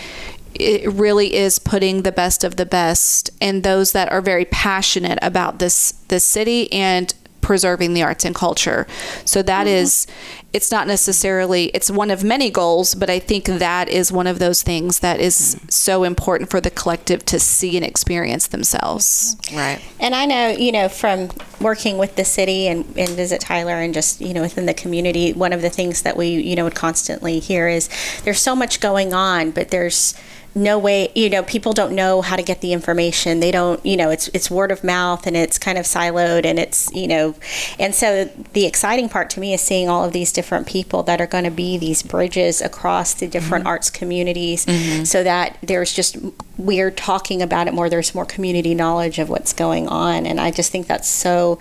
it 0.54 0.94
really 0.94 1.34
is 1.34 1.58
putting 1.58 2.04
the 2.04 2.12
best 2.12 2.44
of 2.44 2.58
the 2.58 2.68
best 2.68 3.32
and 3.42 3.64
those 3.64 3.94
that 3.94 4.12
are 4.12 4.22
very 4.22 4.46
passionate 4.46 5.18
about 5.24 5.58
this 5.58 5.94
this 6.10 6.24
city 6.24 6.72
and 6.72 7.16
preserving 7.42 7.94
the 7.94 8.04
arts 8.04 8.24
and 8.24 8.36
culture. 8.36 8.88
So 9.26 9.42
that 9.42 9.68
mm-hmm. 9.68 9.76
is, 9.76 10.08
it's 10.54 10.72
not 10.72 10.88
necessarily, 10.88 11.66
it's 11.74 11.90
one 11.90 12.12
of 12.12 12.24
many 12.24 12.50
goals, 12.50 12.96
but 12.96 13.10
I 13.10 13.20
think 13.20 13.46
that 13.46 13.90
is 13.90 14.12
one 14.12 14.28
of 14.28 14.40
those 14.40 14.62
things 14.64 15.00
that 15.00 15.20
is 15.20 15.60
so 15.70 16.04
important 16.04 16.50
for 16.50 16.62
the 16.62 16.70
collective 16.70 17.26
to 17.26 17.40
see 17.40 17.76
and 17.78 17.86
experience 17.86 18.48
themselves. 18.48 19.38
Right. 19.54 19.82
And 20.00 20.14
I 20.14 20.26
know, 20.26 20.50
you 20.50 20.72
know, 20.72 20.90
from 20.90 21.30
working 21.60 21.98
with 21.98 22.16
the 22.16 22.26
city 22.26 22.68
and, 22.68 22.86
and 22.98 23.10
Visit 23.10 23.42
Tyler 23.42 23.76
and 23.76 23.94
just, 23.94 24.22
you 24.22 24.34
know, 24.34 24.42
within 24.42 24.66
the 24.66 24.74
community, 24.74 25.34
one 25.34 25.54
of 25.54 25.62
the 25.62 25.70
things 25.70 26.02
that 26.04 26.18
we, 26.18 26.28
you 26.30 26.56
know, 26.56 26.66
would 26.66 26.76
constantly 26.76 27.40
hear 27.40 27.68
is 27.68 27.90
there's 28.24 28.40
so 28.40 28.56
much 28.56 28.80
going 28.80 29.14
on, 29.14 29.52
but 29.52 29.70
there's, 29.70 30.16
no 30.54 30.78
way 30.78 31.10
you 31.16 31.30
know 31.30 31.44
people 31.44 31.72
don't 31.72 31.94
know 31.94 32.22
how 32.22 32.36
to 32.36 32.44
get 32.44 32.60
the 32.62 32.74
information 32.74 33.40
they 33.40 33.52
don't 33.52 33.84
you 33.86 33.96
know 33.96 34.10
it's 34.10 34.28
it's 34.30 34.52
word 34.52 34.70
of 34.70 34.84
mouth 34.84 35.26
and 35.26 35.38
it's 35.38 35.58
kind 35.58 35.78
of 35.78 35.86
siloed 35.86 36.46
and 36.46 36.60
it's 36.60 36.94
you 36.94 37.08
know 37.08 37.34
and 37.80 37.96
so 37.96 38.26
the 38.54 38.66
exciting 38.66 39.08
part 39.08 39.30
to 39.30 39.40
me 39.40 39.54
is 39.54 39.62
seeing 39.62 39.88
all 39.88 40.04
of 40.04 40.12
these 40.12 40.32
different 40.32 40.68
people 40.68 41.04
that 41.04 41.22
are 41.22 41.28
going 41.28 41.46
to 41.46 41.52
be 41.52 41.78
these 41.78 42.04
bridges 42.04 42.60
across 42.60 43.14
the 43.14 43.28
different 43.28 43.64
mm-hmm. 43.64 43.70
arts 43.70 43.90
communities 43.90 44.66
mm-hmm. 44.66 45.06
so 45.06 45.24
that 45.24 45.58
there's 45.64 45.94
just 45.94 46.18
we're 46.58 46.92
talking 46.92 47.42
about 47.42 47.68
it 47.68 47.74
more 47.74 47.90
there's 47.90 48.14
more 48.14 48.26
community 48.26 48.76
knowledge 48.76 49.20
of 49.20 49.30
what's 49.30 49.54
going 49.54 49.88
on 49.88 50.26
and 50.26 50.40
i 50.40 50.52
just 50.52 50.72
think 50.72 50.86
that's 50.88 51.08
so 51.08 51.58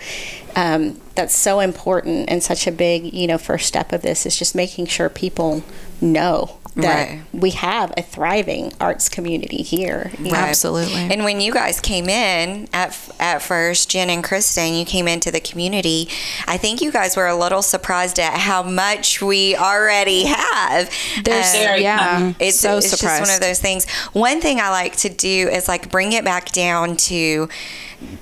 um, 0.53 0.99
that's 1.15 1.33
so 1.33 1.61
important 1.61 2.29
and 2.29 2.43
such 2.43 2.67
a 2.67 2.71
big 2.73 3.13
you 3.13 3.25
know 3.25 3.37
first 3.37 3.67
step 3.67 3.93
of 3.93 4.01
this 4.01 4.25
is 4.25 4.37
just 4.37 4.53
making 4.53 4.85
sure 4.85 5.07
people 5.07 5.63
know 6.01 6.57
that 6.75 7.09
right. 7.09 7.21
we 7.33 7.51
have 7.51 7.93
a 7.97 8.01
thriving 8.01 8.71
arts 8.79 9.09
community 9.09 9.61
here. 9.61 10.11
Right. 10.19 10.33
Absolutely. 10.33 11.01
And 11.01 11.23
when 11.23 11.41
you 11.41 11.53
guys 11.53 11.79
came 11.79 12.07
in 12.07 12.69
at 12.71 12.97
at 13.19 13.41
first, 13.41 13.89
Jen 13.89 14.09
and 14.09 14.23
Kristen, 14.23 14.73
you 14.73 14.85
came 14.85 15.07
into 15.07 15.31
the 15.31 15.41
community. 15.41 16.07
I 16.47 16.57
think 16.57 16.81
you 16.81 16.91
guys 16.91 17.17
were 17.17 17.27
a 17.27 17.35
little 17.35 17.61
surprised 17.61 18.19
at 18.19 18.33
how 18.39 18.63
much 18.63 19.21
we 19.21 19.55
already 19.55 20.23
have. 20.25 20.89
There's 21.23 21.53
um, 21.55 21.81
yeah, 21.81 22.33
it's 22.39 22.59
so 22.59 22.77
it's 22.77 22.89
surprised. 22.89 23.19
just 23.19 23.31
one 23.31 23.35
of 23.35 23.41
those 23.41 23.59
things. 23.59 23.89
One 24.13 24.39
thing 24.39 24.59
I 24.59 24.69
like 24.69 24.95
to 24.97 25.09
do 25.09 25.49
is 25.49 25.67
like 25.67 25.91
bring 25.91 26.13
it 26.13 26.23
back 26.23 26.51
down 26.51 26.95
to 26.97 27.49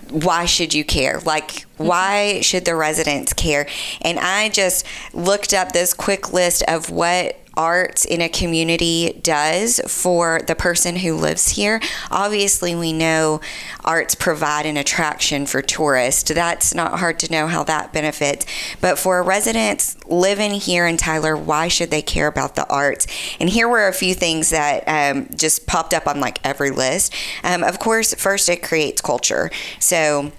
why 0.10 0.46
should 0.46 0.74
you 0.74 0.84
care? 0.84 1.20
Like, 1.22 1.65
why 1.77 2.41
should 2.41 2.65
the 2.65 2.75
residents 2.75 3.32
care? 3.32 3.68
And 4.01 4.20
I 4.20 4.50
just 4.50 4.86
looked 5.13 5.53
up 5.53 5.72
this 5.72 5.94
quick 5.94 6.34
list 6.34 6.63
of 6.68 6.89
what 6.89 7.38
art 7.56 8.06
in 8.06 8.22
a 8.22 8.29
community 8.29 9.20
does 9.22 9.79
for 9.88 10.41
the 10.48 10.56
person 10.56 10.98
who 10.98 11.15
lives 11.15 11.50
here. 11.50 11.82
Obviously, 12.12 12.75
we 12.75 12.94
know 12.94 13.41
arts 13.84 14.15
provide 14.15 14.65
an 14.65 14.77
attraction 14.77 15.46
for 15.46 15.62
tourists. 15.62 16.32
That's 16.32 16.74
not 16.74 17.00
hard 17.00 17.20
to 17.20 17.32
know 17.32 17.48
how 17.48 17.63
that 17.65 17.94
benefits. 17.94 18.46
But 18.82 18.98
for 18.98 19.22
residents 19.24 19.98
living 20.06 20.51
here 20.51 20.88
in 20.88 20.98
Tyler, 20.98 21.36
why 21.36 21.68
should 21.68 21.91
they 21.91 22.01
care 22.01 22.27
about 22.27 22.56
the 22.56 22.68
arts? 22.68 23.08
And 23.39 23.50
here 23.50 23.68
were 23.68 23.88
a 23.88 23.94
few 23.94 24.13
things 24.13 24.50
that 24.51 24.84
um, 24.88 25.27
just 25.36 25.68
popped 25.68 25.94
up 25.94 26.08
on 26.08 26.20
like 26.20 26.39
every 26.46 26.72
list. 26.72 27.13
Um, 27.44 27.63
of 27.63 27.79
course, 27.79 28.13
first, 28.13 28.50
it 28.50 28.63
creates 28.63 29.01
culture. 29.01 29.51
So, 29.79 30.32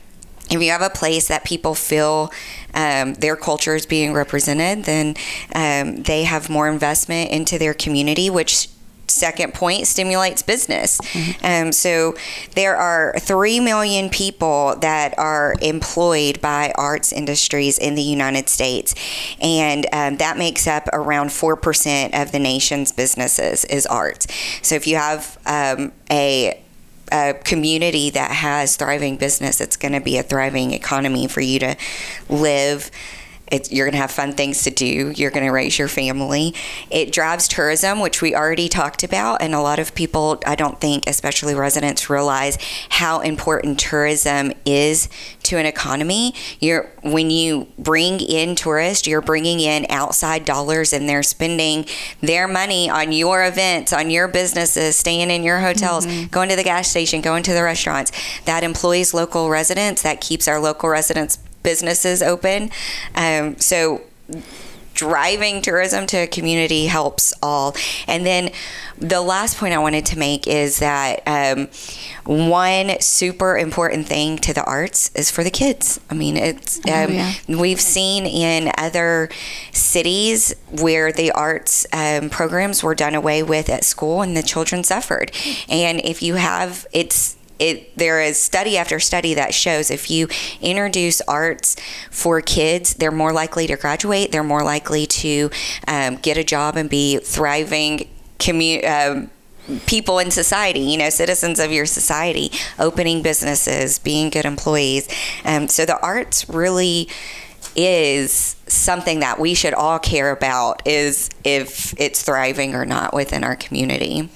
if 0.50 0.61
you 0.61 0.71
have 0.73 0.83
a 0.83 0.90
place 0.90 1.29
that 1.29 1.45
people 1.45 1.76
feel 1.76 2.33
um, 2.75 3.15
their 3.15 3.37
culture 3.37 3.75
is 3.75 3.87
being 3.87 4.12
represented, 4.12 4.85
then 4.85 5.17
um, 5.55 6.03
they 6.03 6.25
have 6.25 6.49
more 6.49 6.69
investment 6.69 7.31
into 7.31 7.59
their 7.59 7.75
community, 7.75 8.31
which 8.31 8.69
second 9.11 9.53
point 9.53 9.87
stimulates 9.87 10.43
business. 10.43 11.00
Mm-hmm. 11.00 11.67
Um, 11.67 11.73
so 11.73 12.15
there 12.55 12.77
are 12.77 13.15
3 13.19 13.61
million 13.61 14.09
people 14.09 14.77
that 14.81 15.19
are 15.19 15.55
employed 15.61 16.41
by 16.41 16.73
arts 16.77 17.12
industries 17.12 17.79
in 17.79 17.95
the 17.95 18.03
United 18.03 18.49
States, 18.49 18.95
and 19.41 19.87
um, 19.93 20.17
that 20.17 20.39
makes 20.39 20.67
up 20.67 20.89
around 20.93 21.29
4% 21.29 22.23
of 22.23 22.33
the 22.33 22.39
nation's 22.39 22.93
businesses 22.93 23.65
is 23.67 23.87
arts. 23.87 24.27
So 24.62 24.75
if 24.75 24.87
you 24.87 24.97
have 24.97 25.39
um, 25.47 25.93
a 26.11 26.62
a 27.12 27.35
community 27.35 28.11
that 28.11 28.31
has 28.31 28.76
thriving 28.76 29.17
business, 29.17 29.61
it's 29.61 29.76
going 29.76 29.93
to 29.93 30.00
be 30.00 30.19
a 30.19 30.23
thriving 30.23 30.73
economy 30.73 31.26
for 31.29 31.40
you 31.40 31.59
to 31.61 31.76
live 32.29 32.90
it's, 33.50 33.73
you're 33.73 33.87
going 33.87 33.92
to 33.95 33.99
have 33.99 34.11
fun 34.11 34.33
things 34.33 34.62
to 34.62 34.71
do. 34.71 35.12
You're 35.16 35.30
going 35.30 35.47
to 35.47 35.52
raise 35.52 35.78
your 35.78 35.88
family. 35.88 36.54
It 36.90 37.12
drives 37.12 37.49
tourism, 37.49 38.00
which 38.00 38.23
we 38.23 38.35
already 38.35 38.69
talked 38.69 39.02
about. 39.02 39.42
And 39.42 39.54
a 39.54 39.61
lot 39.61 39.78
of 39.78 39.95
people, 39.95 40.40
I 40.47 40.54
don't 40.54 40.80
think, 40.80 41.04
especially 41.07 41.54
residents, 41.54 42.09
realize 42.09 42.59
how 42.88 43.21
important 43.21 43.78
tourism 43.78 44.52
is 44.64 45.09
to 45.45 45.57
an 45.57 45.66
economy. 45.66 46.35
You're, 46.61 46.90
when 47.02 47.30
you 47.30 47.66
bring 47.78 48.21
in 48.21 48.54
tourists, 48.54 49.07
you're 49.07 49.21
bringing 49.21 49.61
in 49.61 49.87
outside 49.88 50.45
dollars 50.45 50.92
and 50.92 51.09
they're 51.09 51.23
spending 51.23 51.87
their 52.21 52.47
money 52.47 52.88
on 52.88 53.12
your 53.12 53.45
events, 53.45 53.92
on 53.92 54.11
your 54.11 54.28
businesses, 54.28 54.97
staying 54.97 55.30
in 55.30 55.42
your 55.42 55.59
hotels, 55.59 56.07
mm-hmm. 56.07 56.28
going 56.28 56.49
to 56.49 56.57
the 56.57 56.64
gas 56.64 56.88
station, 56.88 57.21
going 57.21 57.42
to 57.42 57.52
the 57.52 57.62
restaurants. 57.62 58.12
That 58.45 58.62
employs 58.62 59.12
local 59.12 59.50
residents, 59.50 60.02
that 60.02 60.21
keeps 60.21 60.47
our 60.47 60.61
local 60.61 60.88
residents 60.88 61.38
businesses 61.62 62.23
open. 62.23 62.71
Um, 63.14 63.59
so 63.59 64.02
driving 64.93 65.62
tourism 65.62 66.07
to 66.07 66.19
a 66.19 66.26
community 66.26 66.87
helps 66.87 67.33
all. 67.43 67.75
And 68.07 68.26
then 68.26 68.50
the 68.99 69.23
last 69.23 69.57
point 69.57 69.73
I 69.73 69.79
wanted 69.79 70.05
to 70.07 70.19
make 70.19 70.47
is 70.47 70.79
that 70.81 71.23
um, 71.26 71.69
one 72.25 73.00
super 73.00 73.57
important 73.57 74.07
thing 74.09 74.37
to 74.38 74.52
the 74.52 74.62
arts 74.64 75.11
is 75.14 75.31
for 75.31 75.43
the 75.43 75.50
kids. 75.50 76.00
I 76.11 76.14
mean, 76.14 76.37
it's 76.37 76.79
um, 76.81 76.83
Oh, 76.93 77.07
yeah. 77.09 77.33
we've 77.49 77.81
seen 77.81 78.26
in 78.26 78.73
other 78.76 79.31
cities 79.73 80.55
where 80.71 81.12
the 81.12 81.31
arts 81.33 81.87
um, 81.95 82.29
programs 82.29 82.83
were 82.83 82.95
done 82.95 83.14
away 83.14 83.43
with 83.43 83.71
at 83.71 83.85
school 83.85 84.21
and 84.21 84.37
the 84.37 84.43
children 84.43 84.85
suffered. 84.85 85.33
And 85.69 86.00
if 86.05 86.21
you 86.21 86.35
have, 86.35 86.87
it's 86.93 87.37
it, 87.61 87.97
there 87.97 88.21
is 88.21 88.43
study 88.43 88.76
after 88.76 88.99
study 88.99 89.35
that 89.35 89.55
shows 89.55 89.90
if 89.90 90.11
you 90.11 90.29
introduce 90.61 91.21
arts 91.23 91.76
for 92.11 92.40
kids, 92.40 92.95
they're 92.95 93.11
more 93.12 93.33
likely 93.33 93.67
to 93.67 93.76
graduate. 93.76 94.33
They're 94.33 94.43
more 94.43 94.64
likely 94.64 95.07
to 95.07 95.50
um, 95.87 96.17
get 96.17 96.37
a 96.37 96.45
job 96.45 96.76
and 96.76 96.88
be 96.88 97.19
thriving 97.19 98.09
commu- 98.38 98.85
um, 98.88 99.31
people 99.87 100.19
in 100.19 100.31
society, 100.31 100.81
you 100.81 100.99
know, 100.99 101.11
citizens 101.11 101.61
of 101.61 101.71
your 101.71 101.87
society, 101.87 102.50
opening 102.79 103.23
businesses, 103.23 103.99
being 103.99 104.31
good 104.31 104.45
employees. 104.45 105.09
Um, 105.45 105.69
so 105.69 105.85
the 105.85 106.00
arts 106.00 106.49
really 106.49 107.09
is 107.76 108.57
something 108.67 109.21
that 109.21 109.38
we 109.38 109.55
should 109.55 109.75
all 109.75 109.99
care 109.99 110.31
about 110.31 110.87
is 110.87 111.31
if 111.45 111.99
it's 112.00 112.23
thriving 112.23 112.75
or 112.75 112.85
not 112.85 113.14
within 113.14 113.45
our 113.45 113.55
community. 113.55 114.29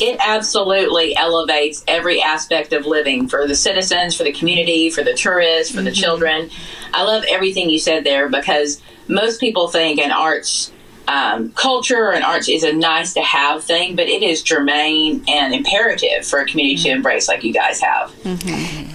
It 0.00 0.18
absolutely 0.24 1.16
elevates 1.16 1.84
every 1.88 2.22
aspect 2.22 2.72
of 2.72 2.86
living 2.86 3.28
for 3.28 3.46
the 3.46 3.54
citizens, 3.54 4.16
for 4.16 4.24
the 4.24 4.32
community, 4.32 4.90
for 4.90 5.02
the 5.02 5.14
tourists, 5.14 5.74
for 5.74 5.82
the 5.82 5.92
children. 5.92 6.50
I 6.92 7.04
love 7.04 7.24
everything 7.28 7.70
you 7.70 7.78
said 7.78 8.04
there 8.04 8.28
because 8.28 8.80
most 9.08 9.40
people 9.40 9.68
think 9.68 10.00
an 10.00 10.10
arts 10.12 10.72
um, 11.10 11.50
culture 11.52 12.12
and 12.12 12.22
arts 12.22 12.48
is 12.48 12.62
a 12.62 12.72
nice 12.72 13.14
to 13.14 13.20
have 13.20 13.64
thing, 13.64 13.96
but 13.96 14.08
it 14.08 14.22
is 14.22 14.42
germane 14.42 15.24
and 15.26 15.52
imperative 15.52 16.24
for 16.24 16.38
a 16.38 16.46
community 16.46 16.80
to 16.82 16.90
embrace, 16.90 17.26
like 17.26 17.42
you 17.42 17.52
guys 17.52 17.80
have. 17.80 18.14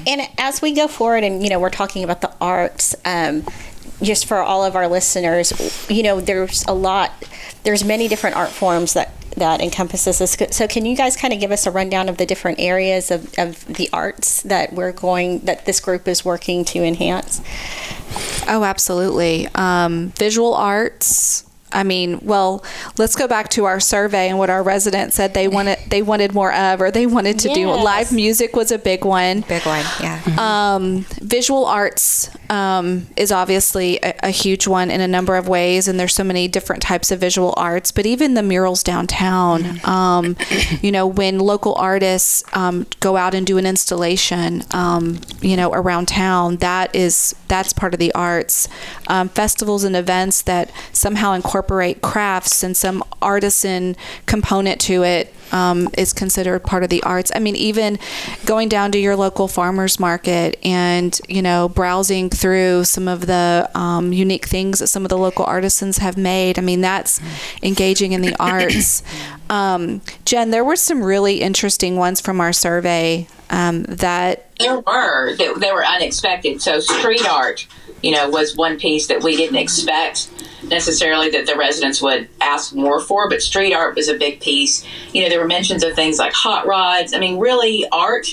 And 0.07 0.21
as 0.37 0.61
we 0.61 0.71
go 0.71 0.87
forward, 0.87 1.25
and 1.25 1.43
you 1.43 1.49
know, 1.49 1.59
we're 1.59 1.69
talking 1.69 2.03
about 2.03 2.21
the 2.21 2.31
arts. 2.39 2.95
Um, 3.03 3.43
just 4.01 4.25
for 4.25 4.37
all 4.37 4.63
of 4.63 4.75
our 4.75 4.87
listeners, 4.87 5.87
you 5.89 6.03
know, 6.03 6.21
there's 6.21 6.63
a 6.65 6.73
lot. 6.73 7.11
There's 7.63 7.83
many 7.83 8.07
different 8.07 8.35
art 8.35 8.49
forms 8.49 8.93
that 8.93 9.11
that 9.35 9.61
encompasses 9.61 10.19
this. 10.19 10.37
So, 10.51 10.67
can 10.67 10.85
you 10.85 10.95
guys 10.95 11.15
kind 11.15 11.33
of 11.33 11.39
give 11.39 11.51
us 11.51 11.65
a 11.65 11.71
rundown 11.71 12.09
of 12.09 12.17
the 12.17 12.25
different 12.25 12.59
areas 12.59 13.11
of, 13.11 13.33
of 13.37 13.65
the 13.65 13.89
arts 13.91 14.41
that 14.43 14.73
we're 14.73 14.91
going 14.91 15.39
that 15.39 15.65
this 15.65 15.79
group 15.79 16.07
is 16.07 16.23
working 16.25 16.65
to 16.65 16.83
enhance? 16.83 17.41
Oh, 18.47 18.63
absolutely. 18.63 19.47
Um, 19.55 20.09
visual 20.17 20.53
arts. 20.53 21.45
I 21.75 21.83
mean, 21.83 22.19
well, 22.21 22.63
let's 22.97 23.15
go 23.15 23.27
back 23.27 23.49
to 23.49 23.65
our 23.65 23.81
survey 23.81 24.29
and 24.29 24.39
what 24.39 24.49
our 24.49 24.63
residents 24.63 25.15
said 25.15 25.33
they 25.33 25.49
wanted. 25.49 25.77
They 25.89 26.01
wanted 26.01 26.33
more 26.33 26.53
of, 26.53 26.81
or 26.81 26.89
they 26.89 27.05
wanted 27.05 27.37
to 27.39 27.53
do. 27.53 27.67
Live 27.67 28.13
music 28.13 28.55
was 28.55 28.71
a 28.71 28.77
big 28.77 29.03
one. 29.03 29.41
Big 29.41 29.65
one, 29.65 29.83
yeah. 30.01 30.21
Um, 30.37 31.05
visual 31.21 31.65
arts 31.65 32.29
um, 32.49 33.07
is 33.17 33.31
obviously 33.31 33.99
a, 34.01 34.15
a 34.23 34.29
huge 34.29 34.67
one 34.67 34.89
in 34.89 35.01
a 35.01 35.07
number 35.07 35.35
of 35.35 35.49
ways, 35.49 35.89
and 35.89 35.99
there's 35.99 36.13
so 36.13 36.23
many 36.23 36.47
different 36.47 36.81
types 36.81 37.11
of 37.11 37.19
visual 37.19 37.53
arts. 37.57 37.91
But 37.91 38.05
even 38.05 38.35
the 38.35 38.43
murals 38.43 38.81
downtown, 38.81 39.81
um, 39.83 40.37
you 40.81 40.93
know, 40.93 41.05
when 41.05 41.39
local 41.39 41.75
artists 41.75 42.41
um, 42.53 42.87
go 43.01 43.17
out 43.17 43.33
and 43.35 43.45
do 43.45 43.57
an 43.57 43.65
installation, 43.65 44.63
um, 44.71 45.19
you 45.41 45.57
know, 45.57 45.73
around 45.73 46.07
town, 46.07 46.57
that 46.57 46.95
is 46.95 47.35
that's 47.49 47.73
part 47.73 47.93
of 47.93 47.99
the 47.99 48.13
arts. 48.13 48.69
Um, 49.07 49.27
festivals 49.27 49.83
and 49.83 49.95
events 49.95 50.41
that 50.43 50.71
somehow 50.93 51.33
incorporate 51.33 51.64
crafts 52.01 52.63
and 52.63 52.75
some 52.75 53.03
artisan 53.21 53.95
component 54.25 54.79
to 54.81 55.03
it 55.03 55.33
um, 55.51 55.89
is 55.97 56.13
considered 56.13 56.59
part 56.59 56.83
of 56.83 56.89
the 56.89 57.01
arts. 57.03 57.31
I 57.33 57.39
mean, 57.39 57.55
even 57.55 57.99
going 58.45 58.69
down 58.69 58.91
to 58.93 58.99
your 58.99 59.15
local 59.15 59.47
farmers 59.47 59.99
market 59.99 60.59
and 60.63 61.19
you 61.27 61.41
know 61.41 61.69
browsing 61.69 62.29
through 62.29 62.83
some 62.85 63.07
of 63.07 63.27
the 63.27 63.69
um, 63.75 64.11
unique 64.13 64.45
things 64.45 64.79
that 64.79 64.87
some 64.87 65.03
of 65.03 65.09
the 65.09 65.17
local 65.17 65.45
artisans 65.45 65.99
have 65.99 66.17
made. 66.17 66.57
I 66.59 66.61
mean, 66.61 66.81
that's 66.81 67.21
engaging 67.61 68.11
in 68.13 68.21
the 68.21 68.35
arts. 68.39 69.03
Um, 69.49 70.01
Jen, 70.25 70.51
there 70.51 70.63
were 70.63 70.75
some 70.75 71.03
really 71.03 71.41
interesting 71.41 71.95
ones 71.95 72.19
from 72.19 72.41
our 72.41 72.53
survey 72.53 73.27
um, 73.49 73.83
that 73.83 74.49
There 74.59 74.79
were 74.79 75.35
they, 75.35 75.53
they 75.53 75.71
were 75.71 75.85
unexpected. 75.85 76.61
So 76.61 76.79
street 76.79 77.27
art, 77.27 77.67
you 78.01 78.11
know, 78.11 78.29
was 78.29 78.55
one 78.55 78.79
piece 78.79 79.07
that 79.07 79.23
we 79.23 79.35
didn't 79.37 79.57
expect 79.57 80.29
necessarily 80.69 81.29
that 81.31 81.45
the 81.45 81.55
residents 81.55 82.01
would 82.01 82.27
ask 82.41 82.73
more 82.73 82.99
for. 82.99 83.29
But 83.29 83.41
street 83.41 83.73
art 83.73 83.95
was 83.95 84.07
a 84.07 84.17
big 84.17 84.41
piece. 84.41 84.85
You 85.13 85.23
know, 85.23 85.29
there 85.29 85.39
were 85.39 85.47
mentions 85.47 85.83
of 85.83 85.93
things 85.93 86.19
like 86.19 86.33
hot 86.33 86.67
rods. 86.67 87.13
I 87.13 87.19
mean, 87.19 87.39
really, 87.39 87.87
art 87.91 88.27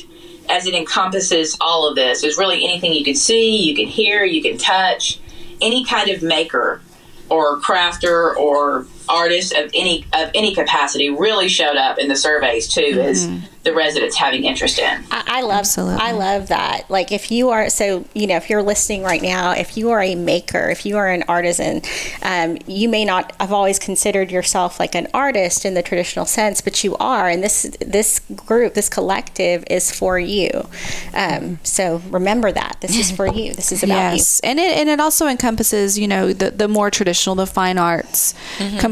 as 0.49 0.67
it 0.67 0.75
encompasses 0.75 1.57
all 1.61 1.89
of 1.89 1.95
this 1.95 2.25
is 2.25 2.37
really 2.37 2.65
anything 2.65 2.93
you 2.93 3.05
can 3.05 3.15
see, 3.15 3.63
you 3.63 3.75
can 3.75 3.87
hear, 3.87 4.25
you 4.25 4.43
can 4.43 4.59
touch, 4.59 5.21
any 5.61 5.85
kind 5.85 6.11
of 6.11 6.23
maker 6.23 6.81
or 7.29 7.59
crafter 7.61 8.37
or 8.37 8.85
artist 9.09 9.53
of 9.55 9.71
any 9.75 10.05
of 10.13 10.31
any 10.35 10.55
capacity 10.55 11.11
really 11.11 11.49
showed 11.49 11.77
up 11.77 11.99
in 11.99 12.09
the 12.09 12.17
surveys 12.17 12.69
too 12.69 13.01
as 13.01 13.29
the 13.65 13.73
residents 13.73 14.17
having 14.17 14.45
interest 14.45 14.79
in. 14.79 15.05
I, 15.11 15.23
I 15.27 15.41
love 15.43 15.61
Absolutely. 15.61 16.01
I 16.01 16.13
love 16.13 16.49
that. 16.49 16.91
Like 16.91 17.13
if 17.13 17.31
you 17.31 17.51
are 17.51 17.71
so 17.71 18.05
you 18.15 18.27
know 18.27 18.37
if 18.37 18.51
you're 18.51 18.63
listening 18.63 19.03
right 19.03 19.23
now, 19.23 19.53
if 19.53 19.77
you 19.77 19.91
are 19.91 20.03
a 20.03 20.15
maker, 20.15 20.71
if 20.71 20.85
you 20.85 20.97
are 20.97 21.09
an 21.09 21.25
artisan, 21.29 21.83
um, 22.23 22.59
you 22.67 22.89
may 22.89 23.05
not 23.05 23.35
have 23.41 23.53
always 23.53 23.79
considered 23.79 24.31
yourself 24.31 24.81
like 24.81 24.95
an 24.95 25.07
artist 25.15 25.65
in 25.65 25.75
the 25.75 25.83
traditional 25.83 26.27
sense, 26.27 26.61
but 26.61 26.83
you 26.83 26.97
are. 26.97 27.29
And 27.29 27.43
this 27.43 27.77
this 27.81 28.21
group, 28.35 28.75
this 28.75 28.89
collective, 28.89 29.65
is 29.71 29.93
for 29.93 30.19
you. 30.19 30.51
Um, 31.15 31.59
so 31.63 32.03
remember 32.11 32.51
that 32.51 32.79
this 32.81 32.97
is 32.97 33.11
for 33.11 33.27
you. 33.27 33.55
This 33.55 33.71
is 33.71 33.83
about 33.83 34.11
you. 34.11 34.17
yes, 34.17 34.41
and 34.41 34.59
it 34.59 34.77
and 34.77 34.89
it 34.89 35.01
also 35.01 35.29
encompasses 35.29 35.99
you 35.99 36.09
know 36.09 36.33
the 36.33 36.51
the 36.51 36.69
more 36.69 36.91
traditional, 36.91 37.37
the 37.37 37.47
fine 37.47 37.79
arts 37.79 38.35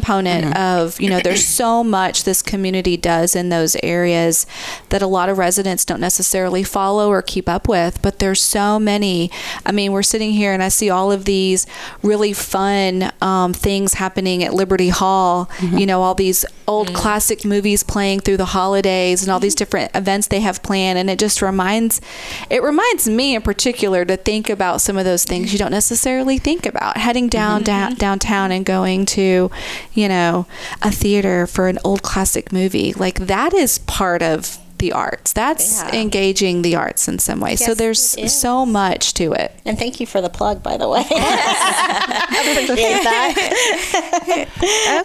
component 0.00 0.46
mm-hmm. 0.46 0.80
of 0.80 1.00
you 1.00 1.10
know 1.10 1.20
there's 1.20 1.46
so 1.46 1.84
much 1.84 2.24
this 2.24 2.40
community 2.42 2.96
does 2.96 3.36
in 3.36 3.50
those 3.50 3.76
areas 3.82 4.46
that 4.88 5.02
a 5.02 5.06
lot 5.06 5.28
of 5.28 5.36
residents 5.36 5.84
don't 5.84 6.00
necessarily 6.00 6.62
follow 6.62 7.10
or 7.10 7.20
keep 7.20 7.48
up 7.48 7.68
with. 7.68 8.00
But 8.00 8.18
there's 8.18 8.40
so 8.40 8.78
many. 8.78 9.30
I 9.66 9.72
mean, 9.72 9.92
we're 9.92 10.02
sitting 10.02 10.32
here 10.32 10.52
and 10.52 10.62
I 10.62 10.68
see 10.68 10.88
all 10.88 11.12
of 11.12 11.24
these 11.24 11.66
really 12.02 12.32
fun 12.32 13.12
um, 13.20 13.52
things 13.52 13.94
happening 13.94 14.42
at 14.42 14.54
Liberty 14.54 14.88
Hall. 14.88 15.46
Mm-hmm. 15.58 15.78
You 15.78 15.86
know, 15.86 16.02
all 16.02 16.14
these 16.14 16.44
old 16.66 16.88
mm-hmm. 16.88 16.96
classic 16.96 17.44
movies 17.44 17.82
playing 17.82 18.20
through 18.20 18.38
the 18.38 18.46
holidays 18.46 19.22
and 19.22 19.30
all 19.30 19.40
these 19.40 19.54
different 19.54 19.94
events 19.94 20.28
they 20.28 20.40
have 20.40 20.62
planned, 20.62 20.98
and 20.98 21.10
it 21.10 21.18
just 21.18 21.42
reminds 21.42 22.00
it 22.48 22.62
reminds 22.62 23.08
me 23.08 23.34
in 23.34 23.42
particular 23.42 24.04
to 24.04 24.16
think 24.16 24.48
about 24.48 24.80
some 24.80 24.96
of 24.96 25.04
those 25.04 25.24
things 25.24 25.52
you 25.52 25.58
don't 25.58 25.72
necessarily 25.72 26.38
think 26.38 26.64
about. 26.64 26.96
Heading 26.96 27.28
down, 27.28 27.62
down 27.62 27.94
downtown 27.94 28.52
and 28.52 28.64
going 28.64 29.04
to, 29.06 29.50
you 29.94 30.08
know, 30.08 30.46
a 30.82 30.90
theater 30.90 31.46
for 31.46 31.68
an 31.68 31.78
old 31.84 32.02
classic 32.02 32.52
movie 32.52 32.92
like 32.94 33.18
that 33.26 33.52
is 33.54 33.78
part 33.78 34.22
of 34.22 34.58
the 34.78 34.92
arts. 34.92 35.32
That's 35.34 35.82
Yeah. 35.82 35.94
engaging 36.00 36.62
the 36.62 36.74
arts 36.76 37.06
in 37.06 37.18
some 37.18 37.38
way. 37.38 37.54
so 37.56 37.74
there's 37.74 38.16
so 38.32 38.64
much 38.64 39.12
to 39.14 39.32
it. 39.34 39.54
And 39.66 39.78
thank 39.78 40.00
you 40.00 40.06
for 40.06 40.22
the 40.22 40.30
plug, 40.30 40.62
by 40.62 40.78
the 40.78 40.88
way. 40.88 41.00
Appreciate 41.10 43.02
that. 43.04 44.48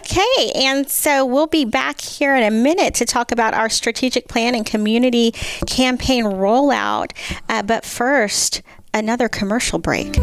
okay, 0.02 0.52
and 0.54 0.88
so 0.88 1.26
we'll 1.26 1.46
be 1.46 1.64
back 1.66 2.00
here 2.00 2.34
in 2.34 2.42
a 2.42 2.50
minute 2.50 2.94
to 2.94 3.04
talk 3.04 3.32
about 3.32 3.52
our 3.54 3.68
strategic 3.68 4.28
plan 4.28 4.54
and 4.54 4.64
community 4.64 5.32
campaign 5.66 6.24
rollout. 6.24 7.10
Uh, 7.48 7.62
but 7.62 7.84
first, 7.84 8.62
another 8.96 9.28
commercial 9.28 9.78
break. 9.78 10.16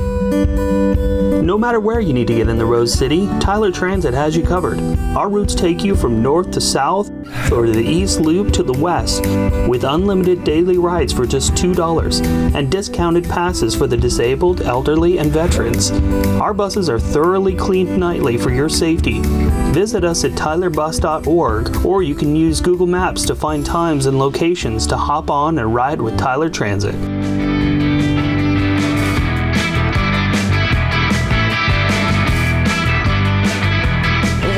No 1.44 1.58
matter 1.58 1.80
where 1.80 2.00
you 2.00 2.14
need 2.14 2.28
to 2.28 2.36
get 2.36 2.48
in 2.48 2.58
the 2.58 2.66
Rose 2.66 2.94
City, 2.94 3.28
Tyler 3.40 3.70
Transit 3.70 4.14
has 4.14 4.36
you 4.36 4.44
covered. 4.44 4.80
Our 5.16 5.30
routes 5.30 5.54
take 5.54 5.84
you 5.84 5.96
from 5.96 6.24
north 6.24 6.52
to 6.52 6.62
south 6.62 7.10
or 7.52 7.68
the 7.68 7.84
east 7.84 8.20
loop 8.20 8.52
to 8.54 8.64
the 8.64 8.74
west 8.74 9.22
with 9.68 9.84
unlimited 9.84 10.44
daily 10.44 10.78
rides 10.78 11.14
for 11.14 11.28
just 11.28 11.54
$2 11.54 12.56
and 12.56 12.72
discounted 12.72 13.26
passes 13.26 13.76
for 13.76 13.88
the 13.88 13.98
disabled, 13.98 14.62
elderly, 14.62 15.20
and 15.20 15.32
veterans. 15.32 15.92
Our 16.42 16.54
buses 16.54 16.90
are 16.90 17.00
thoroughly 17.00 17.56
cleaned 17.56 17.98
nightly 17.98 18.38
for 18.38 18.50
your 18.52 18.70
safety. 18.70 19.20
Visit 19.74 20.04
us 20.04 20.24
at 20.24 20.32
tylerbus.org 20.32 21.86
or 21.86 22.04
you 22.04 22.16
can 22.16 22.36
use 22.36 22.62
Google 22.62 22.88
Maps 22.88 23.26
to 23.26 23.36
find 23.36 23.66
times 23.66 24.06
and 24.08 24.18
locations 24.18 24.88
to 24.88 24.98
hop 24.98 25.30
on 25.30 25.60
and 25.60 25.76
ride 25.76 26.02
with 26.02 26.18
Tyler 26.18 26.50
Transit. 26.50 26.96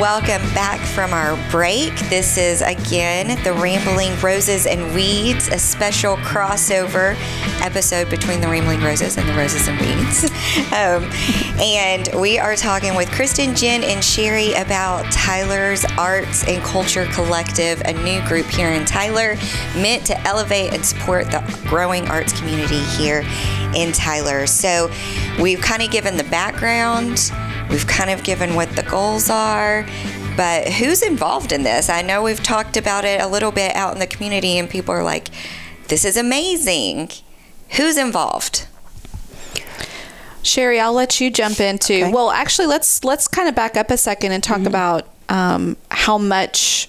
Welcome 0.06 0.54
back 0.54 0.78
from 0.78 1.12
our 1.12 1.36
break. 1.50 1.92
This 2.08 2.38
is 2.38 2.62
again 2.62 3.42
the 3.42 3.52
Rambling 3.52 4.14
Roses 4.20 4.64
and 4.64 4.94
Weeds, 4.94 5.48
a 5.48 5.58
special 5.58 6.16
crossover 6.18 7.16
episode 7.60 8.08
between 8.08 8.40
the 8.40 8.46
Rambling 8.46 8.80
Roses 8.82 9.18
and 9.18 9.28
the 9.28 9.32
Roses 9.32 9.66
and 9.66 9.80
Weeds. 9.80 10.30
Um, 10.66 11.10
and 11.58 12.08
we 12.20 12.38
are 12.38 12.54
talking 12.54 12.94
with 12.96 13.10
Kristen, 13.10 13.54
Jen, 13.54 13.82
and 13.82 14.04
Sherry 14.04 14.52
about 14.54 15.10
Tyler's 15.10 15.84
Arts 15.96 16.46
and 16.46 16.62
Culture 16.62 17.06
Collective, 17.12 17.80
a 17.84 17.92
new 18.04 18.26
group 18.28 18.46
here 18.46 18.68
in 18.70 18.84
Tyler 18.84 19.36
meant 19.74 20.06
to 20.06 20.20
elevate 20.26 20.74
and 20.74 20.84
support 20.84 21.26
the 21.30 21.60
growing 21.66 22.06
arts 22.08 22.38
community 22.38 22.80
here 22.98 23.24
in 23.74 23.92
Tyler. 23.92 24.46
So 24.46 24.90
we've 25.40 25.60
kind 25.60 25.82
of 25.82 25.90
given 25.90 26.16
the 26.16 26.24
background. 26.24 27.32
We've 27.70 27.86
kind 27.86 28.10
of 28.10 28.22
given 28.22 28.54
what 28.54 28.74
the 28.76 28.82
goals 28.82 29.28
are, 29.28 29.86
but 30.36 30.68
who's 30.68 31.02
involved 31.02 31.52
in 31.52 31.62
this? 31.62 31.88
I 31.88 32.02
know 32.02 32.22
we've 32.22 32.42
talked 32.42 32.76
about 32.76 33.04
it 33.04 33.20
a 33.20 33.26
little 33.26 33.50
bit 33.50 33.74
out 33.74 33.92
in 33.94 33.98
the 33.98 34.06
community, 34.06 34.58
and 34.58 34.70
people 34.70 34.94
are 34.94 35.04
like, 35.04 35.28
this 35.88 36.04
is 36.04 36.16
amazing. 36.16 37.10
Who's 37.70 37.96
involved? 37.96 38.66
Sherry, 40.42 40.78
I'll 40.78 40.92
let 40.92 41.20
you 41.20 41.30
jump 41.30 41.58
into. 41.58 41.94
Okay. 41.94 42.12
Well, 42.12 42.30
actually, 42.30 42.68
let's 42.68 43.02
let's 43.02 43.26
kind 43.26 43.48
of 43.48 43.54
back 43.54 43.76
up 43.76 43.90
a 43.90 43.96
second 43.96 44.30
and 44.32 44.42
talk 44.42 44.64
about 44.64 45.08
um, 45.28 45.76
how 45.90 46.18
much 46.18 46.88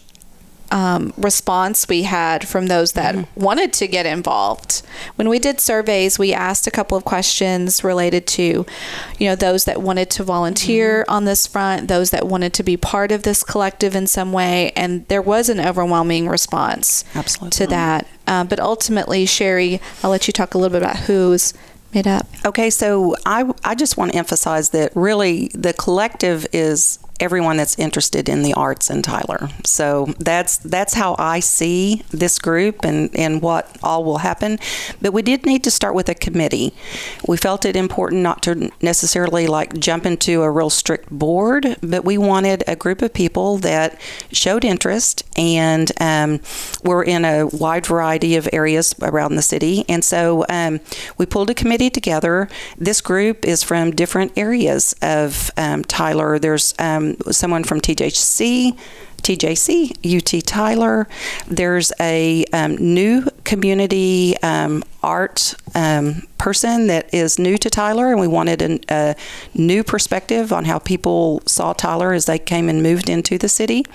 um, 0.71 1.13
response 1.17 1.87
we 1.87 2.03
had 2.03 2.47
from 2.47 2.67
those 2.67 2.93
that 2.93 3.27
wanted 3.37 3.73
to 3.73 3.87
get 3.87 4.05
involved. 4.05 4.81
When 5.15 5.29
we 5.29 5.39
did 5.39 5.59
surveys, 5.59 6.19
we 6.19 6.33
asked 6.33 6.67
a 6.67 6.71
couple 6.71 6.97
of 6.97 7.05
questions 7.05 7.83
related 7.83 8.27
to, 8.27 8.65
you 9.17 9.27
know, 9.27 9.35
those 9.35 9.65
that 9.65 9.81
wanted 9.81 10.09
to 10.11 10.23
volunteer 10.23 11.05
on 11.07 11.25
this 11.25 11.47
front, 11.47 11.87
those 11.87 12.11
that 12.11 12.27
wanted 12.27 12.53
to 12.53 12.63
be 12.63 12.77
part 12.77 13.11
of 13.11 13.23
this 13.23 13.43
collective 13.43 13.95
in 13.95 14.07
some 14.07 14.33
way, 14.33 14.71
and 14.75 15.07
there 15.07 15.21
was 15.21 15.49
an 15.49 15.59
overwhelming 15.59 16.27
response 16.27 17.03
Absolutely. 17.15 17.57
to 17.57 17.67
that. 17.67 18.07
Uh, 18.27 18.43
but 18.43 18.59
ultimately, 18.59 19.25
Sherry, 19.25 19.79
I'll 20.03 20.11
let 20.11 20.27
you 20.27 20.33
talk 20.33 20.53
a 20.53 20.57
little 20.57 20.77
bit 20.77 20.83
about 20.83 20.97
who's 20.97 21.53
made 21.93 22.07
up. 22.07 22.27
Okay, 22.45 22.69
so 22.69 23.15
I, 23.25 23.51
I 23.63 23.73
just 23.75 23.97
want 23.97 24.11
to 24.11 24.17
emphasize 24.17 24.71
that 24.71 24.91
really 24.95 25.49
the 25.53 25.73
collective 25.73 26.45
is 26.51 26.99
everyone 27.19 27.57
that's 27.57 27.77
interested 27.79 28.29
in 28.29 28.43
the 28.43 28.53
arts 28.53 28.89
in 28.89 29.01
Tyler. 29.01 29.49
So 29.63 30.13
that's 30.19 30.57
that's 30.57 30.93
how 30.93 31.15
I 31.17 31.39
see 31.39 32.03
this 32.09 32.39
group 32.39 32.83
and, 32.83 33.15
and 33.15 33.41
what 33.41 33.77
all 33.83 34.03
will 34.03 34.19
happen. 34.19 34.59
But 35.01 35.13
we 35.13 35.21
did 35.21 35.45
need 35.45 35.63
to 35.63 35.71
start 35.71 35.95
with 35.95 36.09
a 36.09 36.15
committee. 36.15 36.73
We 37.27 37.37
felt 37.37 37.65
it 37.65 37.75
important 37.75 38.21
not 38.21 38.41
to 38.43 38.71
necessarily 38.81 39.47
like 39.47 39.77
jump 39.79 40.05
into 40.05 40.41
a 40.41 40.51
real 40.51 40.69
strict 40.69 41.09
board, 41.09 41.77
but 41.81 42.03
we 42.03 42.17
wanted 42.17 42.63
a 42.67 42.75
group 42.75 43.01
of 43.01 43.13
people 43.13 43.57
that 43.57 43.99
showed 44.31 44.63
interest 44.65 45.23
and 45.37 45.91
um, 45.99 46.39
were 46.83 47.03
in 47.03 47.25
a 47.25 47.47
wide 47.47 47.85
variety 47.85 48.35
of 48.35 48.47
areas 48.51 48.93
around 49.01 49.35
the 49.35 49.41
city. 49.41 49.85
And 49.87 50.03
so 50.03 50.45
um, 50.49 50.79
we 51.17 51.25
pulled 51.25 51.49
a 51.49 51.53
committee 51.53 51.89
together. 51.89 52.47
This 52.77 53.01
group 53.01 53.45
is 53.45 53.63
from 53.63 53.91
different 53.91 54.37
areas 54.37 54.95
of 55.01 55.51
um, 55.57 55.83
Tyler. 55.83 56.39
There's 56.39 56.73
um, 56.79 57.06
someone 57.31 57.63
from 57.63 57.81
TJC. 57.81 58.77
TJC, 59.23 59.91
UT 60.05 60.45
Tyler. 60.45 61.07
There's 61.47 61.91
a 61.99 62.45
um, 62.53 62.77
new 62.77 63.27
community 63.43 64.37
um, 64.43 64.83
art 65.03 65.55
um, 65.75 66.23
person 66.37 66.87
that 66.87 67.13
is 67.13 67.39
new 67.39 67.57
to 67.57 67.69
Tyler, 67.69 68.11
and 68.11 68.21
we 68.21 68.27
wanted 68.27 68.61
an, 68.61 68.79
a 68.89 69.15
new 69.53 69.83
perspective 69.83 70.53
on 70.53 70.65
how 70.65 70.79
people 70.79 71.41
saw 71.45 71.73
Tyler 71.73 72.13
as 72.13 72.25
they 72.25 72.39
came 72.39 72.69
and 72.69 72.81
moved 72.83 73.09
into 73.09 73.37
the 73.37 73.49
city. 73.49 73.85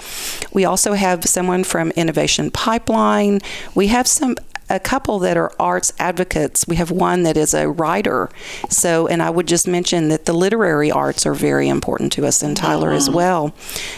We 0.53 0.65
also 0.65 0.95
have 0.95 1.25
someone 1.25 1.65
from 1.65 1.93
Innovation 1.93 2.51
Pipeline. 2.51 3.41
We 3.75 3.87
have 3.87 4.07
some 4.07 4.37
a 4.73 4.81
couple 4.81 5.19
that 5.21 5.37
are 5.37 5.53
arts 5.61 5.93
advocates. 5.99 6.67
We 6.67 6.77
have 6.77 6.91
one 6.91 7.23
that 7.25 7.37
is 7.37 7.53
a 7.53 7.69
writer. 7.69 8.31
So, 8.71 9.07
and 9.07 9.23
I 9.23 9.29
would 9.29 9.47
just 9.47 9.69
mention 9.69 10.09
that 10.09 10.25
the 10.25 10.33
literary 10.33 10.91
arts 10.91 11.27
are 11.27 11.35
very 11.35 11.69
important 11.69 12.11
to 12.13 12.27
us 12.27 12.43
in 12.43 12.55
Tyler 12.55 12.91
as 12.91 13.11
well. 13.11 13.55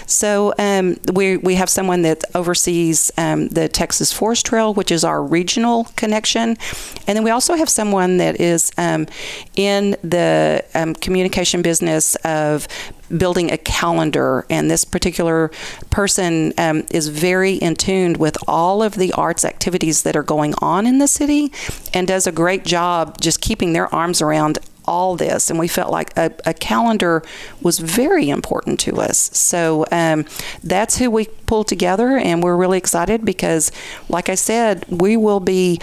So, 0.07 0.53
um, 0.59 0.97
we 1.13 1.37
we 1.37 1.55
have 1.55 1.71
someone 1.71 2.03
that 2.03 2.25
oversees 2.35 3.13
um, 3.17 3.49
the 3.49 3.69
Texas 3.69 4.13
Forest 4.13 4.47
Trail, 4.47 4.75
which 4.75 4.91
is 4.91 5.05
our 5.05 5.23
regional 5.23 5.85
connection, 5.97 6.57
and 7.07 7.17
then 7.17 7.23
we 7.23 7.31
also 7.31 7.55
have 7.55 7.69
someone 7.69 8.17
that 8.17 8.41
is 8.41 8.73
um, 8.77 9.07
in 9.55 9.97
the 10.03 10.65
um, 10.75 10.95
communication 10.95 11.63
business 11.63 12.17
of 12.17 12.67
building 13.17 13.51
a 13.51 13.59
calendar. 13.59 14.47
And 14.51 14.71
this 14.71 14.85
particular 14.85 15.51
person 15.91 16.53
um, 16.59 16.85
is 16.91 17.09
very 17.09 17.55
in 17.55 17.77
tune 17.77 18.15
with 18.15 18.37
all 18.47 18.83
of 18.83 18.95
the 18.95 19.13
arts 19.13 19.45
activities 19.45 20.03
that 20.03 20.17
are 20.17 20.23
going 20.23 20.55
on 20.59 20.87
in 20.87 20.99
the 20.99 21.09
city 21.09 21.53
and 21.93 22.07
does 22.07 22.27
a 22.27 22.33
great 22.33 22.65
job 22.65 23.21
just 23.21 23.41
keeping 23.41 23.73
their 23.73 23.93
arms 23.95 24.21
around 24.21 24.59
all 24.87 25.17
this 25.17 25.49
and 25.51 25.59
we 25.59 25.67
felt 25.69 25.91
like 25.91 26.17
a, 26.17 26.31
a 26.45 26.53
calendar 26.53 27.23
was 27.63 27.79
very 27.79 28.29
important 28.29 28.79
to 28.79 29.01
us 29.01 29.31
so 29.37 29.87
um, 29.91 30.27
that's 30.63 30.99
who 30.99 31.11
we 31.11 31.27
pulled 31.47 31.67
together 31.67 32.19
and 32.19 32.43
we're 32.43 32.57
really 32.57 32.79
excited 32.79 33.25
because 33.25 33.73
like 34.09 34.29
i 34.29 34.35
said 34.35 34.85
we 34.91 35.17
will 35.17 35.41
be 35.41 35.81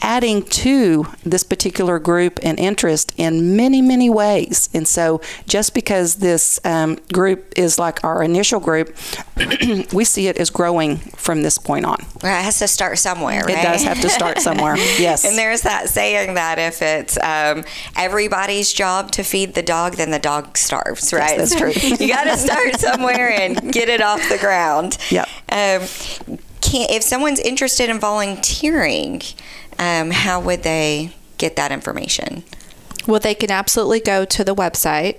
adding 0.00 0.42
to 0.42 1.06
this 1.24 1.42
particular 1.42 1.98
group 1.98 2.38
and 2.42 2.58
interest 2.58 3.12
in 3.16 3.56
many 3.56 3.80
many 3.80 4.10
ways 4.10 4.68
and 4.74 4.86
so 4.86 5.20
just 5.46 5.74
because 5.74 6.16
this 6.16 6.60
um, 6.64 6.96
group 7.12 7.52
is 7.56 7.78
like 7.78 8.02
our 8.04 8.22
initial 8.22 8.60
group 8.60 8.94
we 9.92 10.04
see 10.04 10.28
it 10.28 10.36
as 10.36 10.50
growing 10.50 10.96
from 10.96 11.42
this 11.42 11.58
point 11.58 11.84
on 11.84 11.96
Well, 12.22 12.38
it 12.38 12.44
has 12.44 12.58
to 12.58 12.68
start 12.68 12.98
somewhere, 12.98 13.42
right? 13.44 13.58
it 13.58 13.62
does 13.62 13.82
have 13.82 14.00
to 14.00 14.08
start 14.08 14.40
somewhere 14.40 14.76
yes 14.98 15.24
And 15.24 15.36
there's 15.38 15.62
that 15.62 15.88
saying 15.88 16.34
that 16.34 16.58
if 16.58 16.82
it's 16.82 17.18
um, 17.18 17.64
everybody's 17.96 18.72
job 18.72 19.10
to 19.12 19.22
feed 19.22 19.54
the 19.54 19.62
dog, 19.62 19.94
then 19.94 20.10
the 20.10 20.18
dog 20.18 20.56
starves, 20.56 21.12
right? 21.12 21.36
that's 21.38 21.54
true. 21.54 21.72
you 21.98 22.08
got 22.08 22.24
to 22.24 22.36
start 22.36 22.78
somewhere 22.78 23.30
and 23.30 23.72
get 23.72 23.88
it 23.88 24.00
off 24.00 24.20
the 24.28 24.38
ground. 24.38 24.98
Yep. 25.10 25.28
Um, 25.50 26.38
can, 26.64 26.88
if 26.90 27.02
someone's 27.02 27.40
interested 27.40 27.90
in 27.90 28.00
volunteering, 28.00 29.22
um, 29.78 30.10
how 30.10 30.40
would 30.40 30.62
they 30.62 31.12
get 31.38 31.56
that 31.56 31.70
information? 31.70 32.42
Well, 33.06 33.20
they 33.20 33.34
can 33.34 33.50
absolutely 33.50 34.00
go 34.00 34.24
to 34.24 34.44
the 34.44 34.54
website. 34.54 35.16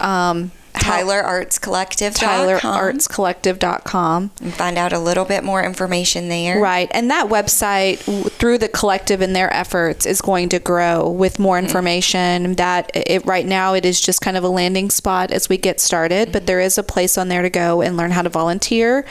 Um, 0.00 0.50
TylerArtsCollective.com. 0.74 2.58
TylerArtsCollective.com. 2.58 4.30
And 4.42 4.54
find 4.54 4.76
out 4.76 4.92
a 4.92 4.98
little 4.98 5.24
bit 5.24 5.44
more 5.44 5.62
information 5.62 6.28
there. 6.28 6.60
Right. 6.60 6.90
And 6.92 7.10
that 7.10 7.28
website, 7.28 7.98
through 8.32 8.58
the 8.58 8.68
collective 8.68 9.20
and 9.20 9.34
their 9.34 9.52
efforts, 9.52 10.04
is 10.06 10.20
going 10.20 10.48
to 10.50 10.58
grow 10.58 11.08
with 11.08 11.38
more 11.38 11.58
information. 11.58 12.54
That 12.54 12.90
it 12.94 13.24
right 13.24 13.46
now 13.46 13.74
it 13.74 13.84
is 13.84 14.00
just 14.00 14.20
kind 14.20 14.36
of 14.36 14.44
a 14.44 14.48
landing 14.48 14.90
spot 14.90 15.30
as 15.30 15.48
we 15.48 15.56
get 15.56 15.80
started, 15.80 16.32
but 16.32 16.46
there 16.46 16.60
is 16.60 16.76
a 16.76 16.82
place 16.82 17.16
on 17.16 17.28
there 17.28 17.42
to 17.42 17.50
go 17.50 17.80
and 17.80 17.96
learn 17.96 18.10
how 18.10 18.22
to 18.22 18.28
volunteer. 18.28 19.04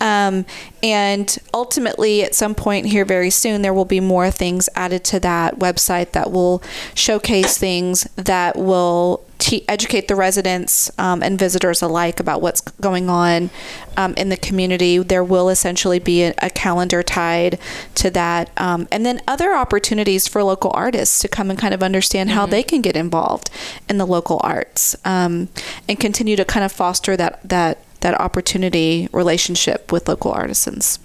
Um, 0.00 0.44
and 0.82 1.38
ultimately, 1.54 2.22
at 2.22 2.34
some 2.34 2.54
point 2.54 2.86
here 2.86 3.06
very 3.06 3.30
soon, 3.30 3.62
there 3.62 3.72
will 3.72 3.86
be 3.86 4.00
more 4.00 4.30
things 4.30 4.68
added 4.74 5.02
to 5.04 5.20
that 5.20 5.58
website 5.58 6.12
that 6.12 6.30
will 6.30 6.62
showcase 6.94 7.56
things 7.56 8.04
that 8.16 8.58
will 8.58 9.23
te- 9.38 9.64
educate 9.68 10.08
the 10.08 10.14
residents 10.14 10.90
um, 10.98 11.22
and 11.22 11.38
visitors 11.38 11.82
alike 11.82 12.20
about 12.20 12.40
what's 12.40 12.60
going 12.60 13.08
on 13.08 13.50
um, 13.96 14.14
in 14.14 14.28
the 14.28 14.36
community. 14.36 14.98
There 14.98 15.24
will 15.24 15.48
essentially 15.48 15.98
be 15.98 16.24
a, 16.24 16.34
a 16.38 16.50
calendar 16.50 17.02
tied 17.02 17.58
to 17.96 18.10
that, 18.10 18.50
um, 18.56 18.88
and 18.90 19.04
then 19.04 19.20
other 19.26 19.54
opportunities 19.54 20.28
for 20.28 20.42
local 20.42 20.70
artists 20.74 21.18
to 21.20 21.28
come 21.28 21.50
and 21.50 21.58
kind 21.58 21.74
of 21.74 21.82
understand 21.82 22.30
how 22.30 22.46
they 22.46 22.62
can 22.62 22.80
get 22.80 22.96
involved 22.96 23.50
in 23.88 23.98
the 23.98 24.06
local 24.06 24.40
arts 24.42 24.96
um, 25.04 25.48
and 25.88 26.00
continue 26.00 26.36
to 26.36 26.44
kind 26.44 26.64
of 26.64 26.72
foster 26.72 27.16
that 27.16 27.40
that 27.48 27.78
that 28.00 28.20
opportunity 28.20 29.08
relationship 29.12 29.90
with 29.90 30.08
local 30.08 30.30
artisans. 30.30 30.98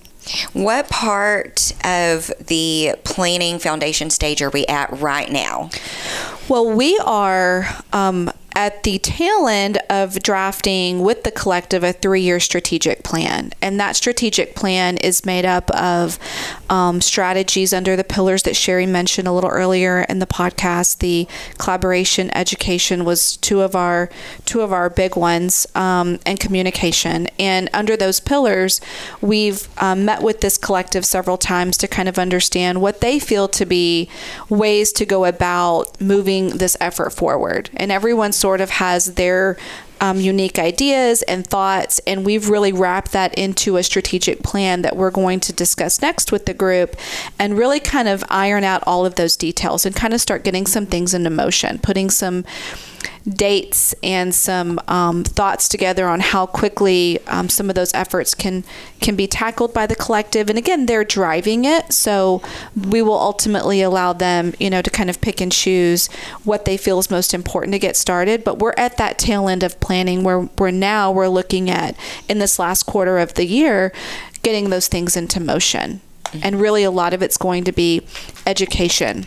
What 0.54 0.90
part 0.90 1.74
of 1.84 2.32
the 2.40 2.96
planning 3.04 3.60
foundation 3.60 4.10
stage 4.10 4.42
are 4.42 4.50
we 4.50 4.66
at 4.68 4.92
right 5.00 5.32
now? 5.32 5.70
Well, 6.48 6.70
we 6.72 7.00
are 7.06 7.68
um, 7.94 8.32
at 8.56 8.84
the 8.84 9.00
tail 9.00 9.48
end 9.48 9.78
of 9.90 10.22
drafting 10.22 11.02
with 11.02 11.24
the 11.24 11.32
collective 11.32 11.84
a 11.84 11.94
three 11.94 12.22
year 12.22 12.40
strategic 12.40 13.04
plan. 13.04 13.52
And 13.62 13.80
that 13.80 13.96
strategic 13.96 14.56
plan 14.56 14.98
is 14.98 15.26
made 15.26 15.46
up 15.46 15.70
of 15.72 16.20
um, 16.70 17.02
strategies 17.02 17.74
under 17.74 17.96
the 17.96 18.04
pillars 18.04 18.44
that 18.44 18.56
Sherry 18.56 18.86
mentioned 18.86 19.28
a 19.28 19.32
little 19.32 19.50
earlier 19.50 20.02
in 20.10 20.20
the 20.20 20.28
podcast. 20.28 21.00
The 21.00 21.28
collaboration, 21.58 22.30
education 22.36 23.06
was 23.06 23.38
two 23.38 23.62
of 23.62 23.76
our 23.76 24.10
two 24.46 24.62
of 24.62 24.74
our 24.74 24.90
big 24.90 25.16
ones, 25.16 25.68
um, 25.76 26.20
and 26.26 26.40
communication. 26.40 27.28
And 27.38 27.70
under 27.74 27.96
those 27.96 28.20
pillars, 28.20 28.82
we've 29.22 29.68
um, 29.78 30.06
met 30.06 30.22
with 30.22 30.42
this 30.42 30.58
collective 30.58 31.06
several 31.06 31.38
times 31.38 31.78
to 31.78 31.88
kind 31.88 32.10
of 32.10 32.18
understand 32.18 32.82
what 32.82 33.02
they 33.02 33.20
feel 33.20 33.48
to 33.50 33.66
be 33.66 34.10
ways 34.50 34.92
to 34.94 35.06
go 35.06 35.26
about 35.26 36.00
moving 36.02 36.58
this 36.58 36.76
effort 36.80 37.12
forward. 37.12 37.70
And 37.76 37.92
everyone's 37.92 38.36
sort 38.36 38.49
sort 38.50 38.62
of 38.62 38.72
has 38.72 39.14
their 39.14 39.58
um, 40.02 40.20
unique 40.20 40.58
ideas 40.58 41.22
and 41.24 41.46
thoughts, 41.46 42.00
and 42.08 42.26
we've 42.26 42.50
really 42.50 42.74
wrapped 42.74 43.12
that 43.12 43.32
into 43.38 43.78
a 43.78 43.84
strategic 43.84 44.42
plan 44.42 44.82
that 44.82 44.96
we're 44.96 45.12
going 45.12 45.40
to 45.42 45.54
discuss 45.54 46.02
next 46.02 46.32
with 46.32 46.48
the 46.48 46.54
group 46.56 46.96
and 47.38 47.56
really 47.56 47.80
kind 47.80 48.08
of 48.08 48.24
iron 48.28 48.64
out 48.64 48.82
all 48.88 49.06
of 49.06 49.14
those 49.16 49.38
details 49.38 49.86
and 49.86 49.96
kind 49.96 50.16
of 50.16 50.20
start 50.20 50.44
getting 50.44 50.66
some 50.66 50.88
things 50.88 51.14
into 51.14 51.30
motion, 51.30 51.78
putting 51.78 52.10
some 52.10 52.44
dates 53.30 53.94
and 54.02 54.34
some 54.34 54.80
um, 54.88 55.24
thoughts 55.24 55.68
together 55.68 56.08
on 56.08 56.20
how 56.20 56.46
quickly 56.46 57.20
um, 57.28 57.50
some 57.50 57.70
of 57.70 57.76
those 57.76 57.94
efforts 57.94 58.34
can 58.34 58.64
can 59.00 59.16
be 59.16 59.28
tackled 59.28 59.74
by 59.74 59.88
the 59.88 59.96
collective. 59.96 60.50
And 60.50 60.58
again, 60.58 60.86
they're 60.86 61.06
driving 61.06 61.64
it, 61.64 61.94
so 61.94 62.42
we 62.76 63.02
will 63.02 63.18
ultimately 63.18 63.82
allow 63.82 64.12
them, 64.14 64.54
you 64.60 64.70
know, 64.70 64.82
to 64.82 64.90
kind 64.90 65.10
of 65.10 65.22
pick 65.22 65.40
and 65.40 65.52
choose 65.52 66.08
what 66.44 66.66
they 66.66 66.76
feel 66.76 67.00
is 67.00 67.10
most 67.10 67.34
important 67.34 67.74
to 67.74 67.80
get 67.80 67.96
started. 67.96 68.44
But 68.44 68.60
we're 68.60 68.74
at 68.78 68.98
that 68.98 69.18
tail 69.18 69.48
end 69.48 69.64
of 69.64 69.80
planning 69.80 70.24
where 70.24 70.50
we're 70.58 70.72
now 70.72 71.12
we're 71.12 71.30
looking 71.30 71.70
at 71.70 71.96
in 72.28 72.40
this 72.40 72.60
last 72.60 72.84
quarter 72.84 73.20
of 73.20 73.36
the 73.36 73.46
year 73.46 73.94
getting 74.44 74.70
those 74.70 74.88
things 74.88 75.16
into 75.16 75.40
motion. 75.40 76.02
And 76.44 76.62
really, 76.62 76.84
a 76.84 76.92
lot 76.92 77.14
of 77.14 77.24
it's 77.24 77.38
going 77.38 77.64
to 77.64 77.72
be 77.72 78.02
education 78.46 79.26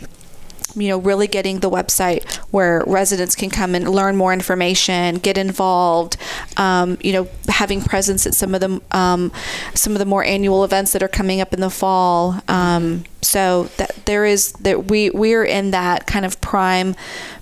you 0.75 0.87
know, 0.87 0.97
really 0.97 1.27
getting 1.27 1.59
the 1.59 1.69
website 1.69 2.35
where 2.51 2.83
residents 2.85 3.35
can 3.35 3.49
come 3.49 3.75
and 3.75 3.87
learn 3.87 4.15
more 4.15 4.33
information, 4.33 5.15
get 5.15 5.37
involved. 5.37 6.17
Um, 6.57 6.97
you 7.01 7.13
know, 7.13 7.27
having 7.47 7.81
presence 7.81 8.25
at 8.25 8.33
some 8.33 8.55
of 8.55 8.61
the 8.61 8.81
um, 8.91 9.31
some 9.73 9.93
of 9.93 9.99
the 9.99 10.05
more 10.05 10.23
annual 10.23 10.63
events 10.63 10.93
that 10.93 11.03
are 11.03 11.07
coming 11.07 11.41
up 11.41 11.53
in 11.53 11.61
the 11.61 11.69
fall. 11.69 12.41
Um, 12.47 13.03
so 13.21 13.63
that 13.77 14.05
there 14.05 14.25
is 14.25 14.51
that 14.53 14.85
we 14.85 15.09
we're 15.09 15.45
in 15.45 15.71
that 15.71 16.05
kind 16.05 16.25
of 16.25 16.39
prime 16.41 16.95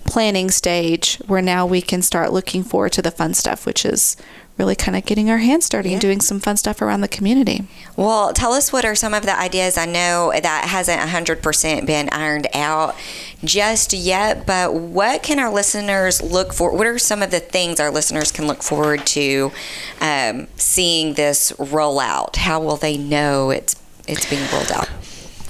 planning 0.05 0.51
stage 0.51 1.17
where 1.27 1.41
now 1.41 1.65
we 1.65 1.81
can 1.81 2.01
start 2.01 2.31
looking 2.31 2.63
forward 2.63 2.91
to 2.93 3.01
the 3.01 3.11
fun 3.11 3.33
stuff, 3.33 3.65
which 3.65 3.85
is 3.85 4.17
really 4.61 4.75
kind 4.75 4.95
of 4.95 5.03
getting 5.05 5.27
our 5.31 5.39
hands 5.39 5.67
dirty 5.67 5.89
yeah. 5.89 5.93
and 5.93 6.01
doing 6.01 6.21
some 6.21 6.39
fun 6.39 6.55
stuff 6.55 6.83
around 6.83 7.01
the 7.01 7.07
community. 7.07 7.63
Well, 7.97 8.31
tell 8.31 8.53
us 8.53 8.71
what 8.71 8.85
are 8.85 8.93
some 8.93 9.15
of 9.15 9.23
the 9.23 9.35
ideas. 9.37 9.75
I 9.75 9.87
know 9.87 10.31
that 10.31 10.65
hasn't 10.69 11.01
100% 11.01 11.87
been 11.87 12.09
ironed 12.09 12.47
out 12.53 12.95
just 13.43 13.91
yet, 13.91 14.45
but 14.45 14.75
what 14.75 15.23
can 15.23 15.39
our 15.39 15.51
listeners 15.51 16.21
look 16.21 16.53
for? 16.53 16.75
What 16.77 16.85
are 16.85 16.99
some 16.99 17.23
of 17.23 17.31
the 17.31 17.39
things 17.39 17.79
our 17.79 17.89
listeners 17.89 18.31
can 18.31 18.45
look 18.45 18.61
forward 18.61 19.07
to 19.07 19.51
um, 19.99 20.47
seeing 20.57 21.15
this 21.15 21.51
roll 21.57 21.99
out? 21.99 22.35
How 22.35 22.61
will 22.61 22.77
they 22.77 22.97
know 22.97 23.49
it's 23.49 23.75
it's 24.07 24.29
being 24.29 24.47
rolled 24.51 24.71
out? 24.71 24.89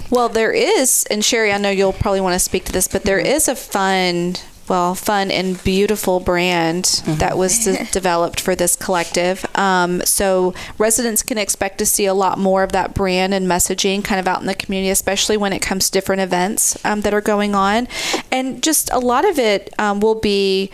Well, 0.09 0.29
there 0.29 0.51
is, 0.51 1.05
and 1.09 1.23
Sherry, 1.23 1.51
I 1.51 1.57
know 1.57 1.69
you'll 1.69 1.93
probably 1.93 2.21
want 2.21 2.35
to 2.35 2.39
speak 2.39 2.65
to 2.65 2.71
this, 2.71 2.87
but 2.87 3.03
there 3.03 3.19
is 3.19 3.47
a 3.47 3.55
fun 3.55 4.35
well, 4.71 4.95
fun 4.95 5.29
and 5.29 5.61
beautiful 5.65 6.21
brand 6.21 6.85
mm-hmm. 6.85 7.15
that 7.15 7.37
was 7.37 7.65
de- 7.65 7.83
developed 7.91 8.39
for 8.39 8.55
this 8.55 8.77
collective. 8.77 9.45
Um, 9.53 10.01
so 10.05 10.53
residents 10.77 11.23
can 11.23 11.37
expect 11.37 11.77
to 11.79 11.85
see 11.85 12.05
a 12.05 12.13
lot 12.13 12.39
more 12.39 12.63
of 12.63 12.71
that 12.71 12.93
brand 12.93 13.33
and 13.33 13.47
messaging 13.47 14.01
kind 14.01 14.17
of 14.17 14.29
out 14.29 14.39
in 14.39 14.47
the 14.47 14.55
community, 14.55 14.89
especially 14.89 15.35
when 15.35 15.51
it 15.51 15.59
comes 15.61 15.87
to 15.87 15.91
different 15.91 16.21
events 16.21 16.83
um, 16.85 17.01
that 17.01 17.13
are 17.13 17.19
going 17.19 17.53
on. 17.53 17.89
And 18.31 18.63
just 18.63 18.89
a 18.93 18.99
lot 18.99 19.25
of 19.25 19.37
it 19.37 19.73
um, 19.77 19.99
will 19.99 20.15
be 20.15 20.71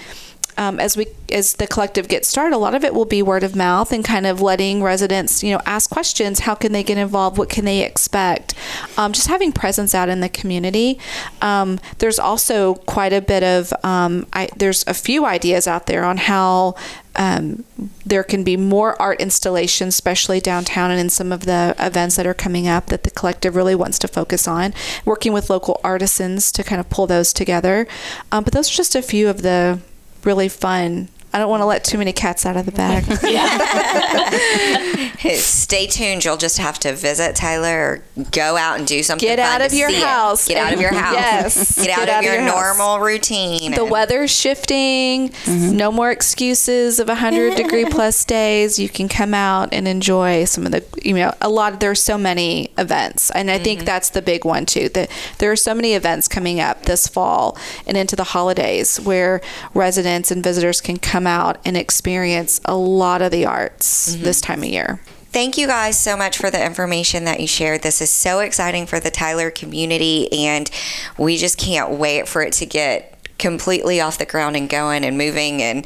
um, 0.58 0.80
as 0.80 0.98
we 0.98 1.08
as 1.32 1.54
the 1.54 1.68
collective 1.68 2.08
gets 2.08 2.28
started, 2.28 2.56
a 2.56 2.58
lot 2.58 2.74
of 2.74 2.84
it 2.84 2.94
will 2.94 3.06
be 3.06 3.22
word 3.22 3.44
of 3.44 3.56
mouth 3.56 3.92
and 3.92 4.04
kind 4.04 4.26
of 4.26 4.42
letting 4.42 4.82
residents, 4.82 5.44
you 5.44 5.52
know, 5.52 5.62
ask 5.66 5.90
questions. 5.90 6.40
How 6.40 6.56
can 6.56 6.72
they 6.72 6.84
get 6.84 6.98
involved? 6.98 7.38
What 7.38 7.50
can 7.50 7.66
they 7.66 7.84
expect? 7.84 8.54
Um, 8.98 9.12
just 9.12 9.28
having 9.28 9.52
presence 9.52 9.94
out 9.94 10.10
in 10.10 10.22
the 10.22 10.30
community. 10.30 11.00
Um, 11.42 11.80
there's 12.00 12.18
also 12.18 12.76
quite 12.76 13.14
a 13.14 13.22
bit 13.22 13.44
of 13.44 13.74
um, 13.84 14.26
I, 14.34 14.50
there's 14.56 14.84
a 14.88 14.94
few 14.94 15.26
ideas 15.26 15.68
out 15.68 15.86
there 15.86 16.04
on 16.04 16.18
how 16.18 16.76
um, 17.18 17.64
there 18.06 18.24
can 18.24 18.44
be 18.44 18.56
more 18.56 19.00
art 19.02 19.20
installations, 19.20 19.96
especially 19.96 20.40
downtown 20.40 20.92
and 20.92 21.00
in 21.00 21.10
some 21.10 21.32
of 21.32 21.46
the 21.46 21.76
events 21.80 22.16
that 22.16 22.26
are 22.28 22.34
coming 22.34 22.68
up 22.68 22.88
that 22.88 23.04
the 23.04 23.12
collective 23.12 23.56
really 23.56 23.76
wants 23.76 24.00
to 24.00 24.08
focus 24.08 24.48
on. 24.48 24.74
Working 25.04 25.34
with 25.34 25.50
local 25.50 25.82
artisans 25.84 26.52
to 26.54 26.64
kind 26.64 26.80
of 26.80 26.90
pull 26.90 27.08
those 27.08 27.34
together. 27.34 27.88
Um, 28.32 28.44
but 28.44 28.54
those 28.54 28.72
are 28.72 28.76
just 28.76 28.96
a 28.96 29.02
few 29.02 29.28
of 29.30 29.42
the 29.42 29.80
really 30.28 30.50
fun. 30.50 31.08
I 31.34 31.40
don't 31.40 31.50
want 31.50 31.62
to 31.62 31.66
let 31.66 31.84
too 31.84 31.98
many 31.98 32.14
cats 32.14 32.46
out 32.46 32.56
of 32.56 32.66
the 32.66 32.72
bag. 32.72 33.04
Stay 35.36 35.88
tuned. 35.88 36.24
You'll 36.24 36.38
just 36.38 36.58
have 36.58 36.80
to 36.80 36.94
visit 36.94 37.36
Tyler 37.36 37.78
or 37.78 38.04
go 38.32 38.56
out 38.56 38.80
and 38.80 38.88
do 38.88 39.04
something. 39.04 39.28
Get 39.28 39.40
out 39.40 39.62
of 39.62 39.74
your 39.74 39.92
house. 39.92 40.48
It. 40.48 40.54
Get 40.54 40.66
out 40.66 40.74
of 40.74 40.82
your 40.82 40.94
house. 40.94 41.14
Yes. 41.14 41.76
Get, 41.76 41.88
Get 41.88 42.00
out, 42.00 42.10
out, 42.10 42.20
of, 42.20 42.26
your, 42.26 42.36
your 42.36 42.46
normal 42.46 43.00
routine. 43.00 43.74
The 43.74 43.86
weather's 43.86 44.32
shifting. 44.32 45.30
Mm-hmm. 45.30 45.76
No 45.76 45.92
more 45.92 46.12
excuses 46.12 47.00
of 47.00 47.08
100 47.08 47.56
degree 47.56 47.86
plus 47.86 48.24
days. 48.24 48.80
You 48.80 48.90
can 48.90 49.10
come 49.10 49.34
out 49.34 49.74
and 49.74 49.88
enjoy 49.88 50.46
some 50.46 50.66
of 50.66 50.72
the, 50.72 50.84
you 51.04 51.14
know, 51.14 51.34
a 51.42 51.50
lot. 51.50 51.74
Of 51.74 51.80
there's 51.80 52.02
so 52.02 52.18
many 52.18 52.72
events. 52.78 53.30
And 53.32 53.52
I 53.52 53.56
mm-hmm. 53.56 53.64
think 53.64 53.86
that's 53.86 54.12
the 54.12 54.22
big 54.22 54.46
one 54.46 54.66
too. 54.66 54.90
That 54.90 55.12
there 55.40 55.52
are 55.52 55.58
so 55.58 55.74
many 55.74 55.94
events 55.94 56.28
coming 56.28 56.60
up 56.60 56.84
this 56.84 57.08
fall 57.08 57.58
and 57.86 57.98
into 57.98 58.16
the 58.16 58.24
holidays 58.24 59.00
where 59.00 59.42
residents 59.74 60.32
and 60.32 60.44
visitors 60.44 60.80
can 60.80 60.98
come 60.98 61.17
out 61.26 61.58
and 61.66 61.76
experience 61.76 62.62
a 62.66 62.76
lot 62.76 63.22
of 63.22 63.32
the 63.32 63.46
arts 63.46 64.14
mm-hmm. 64.14 64.24
this 64.24 64.42
time 64.42 64.60
of 64.60 64.70
year. 64.70 65.00
Thank 65.32 65.58
you 65.58 65.68
guys 65.68 66.00
so 66.00 66.16
much 66.18 66.38
for 66.38 66.50
the 66.50 66.64
information 66.64 67.26
that 67.26 67.40
you 67.40 67.48
shared. 67.48 67.82
This 67.82 68.02
is 68.02 68.10
so 68.10 68.40
exciting 68.40 68.86
for 68.86 69.00
the 69.00 69.12
Tyler 69.12 69.52
community, 69.52 70.32
and 70.32 70.70
we 71.18 71.38
just 71.38 71.58
can't 71.58 71.92
wait 71.92 72.28
for 72.28 72.42
it 72.42 72.54
to 72.54 72.66
get 72.66 73.14
completely 73.38 74.02
off 74.02 74.18
the 74.18 74.26
ground 74.26 74.56
and 74.56 74.70
going 74.70 75.04
and 75.04 75.18
moving 75.18 75.62
and 75.62 75.86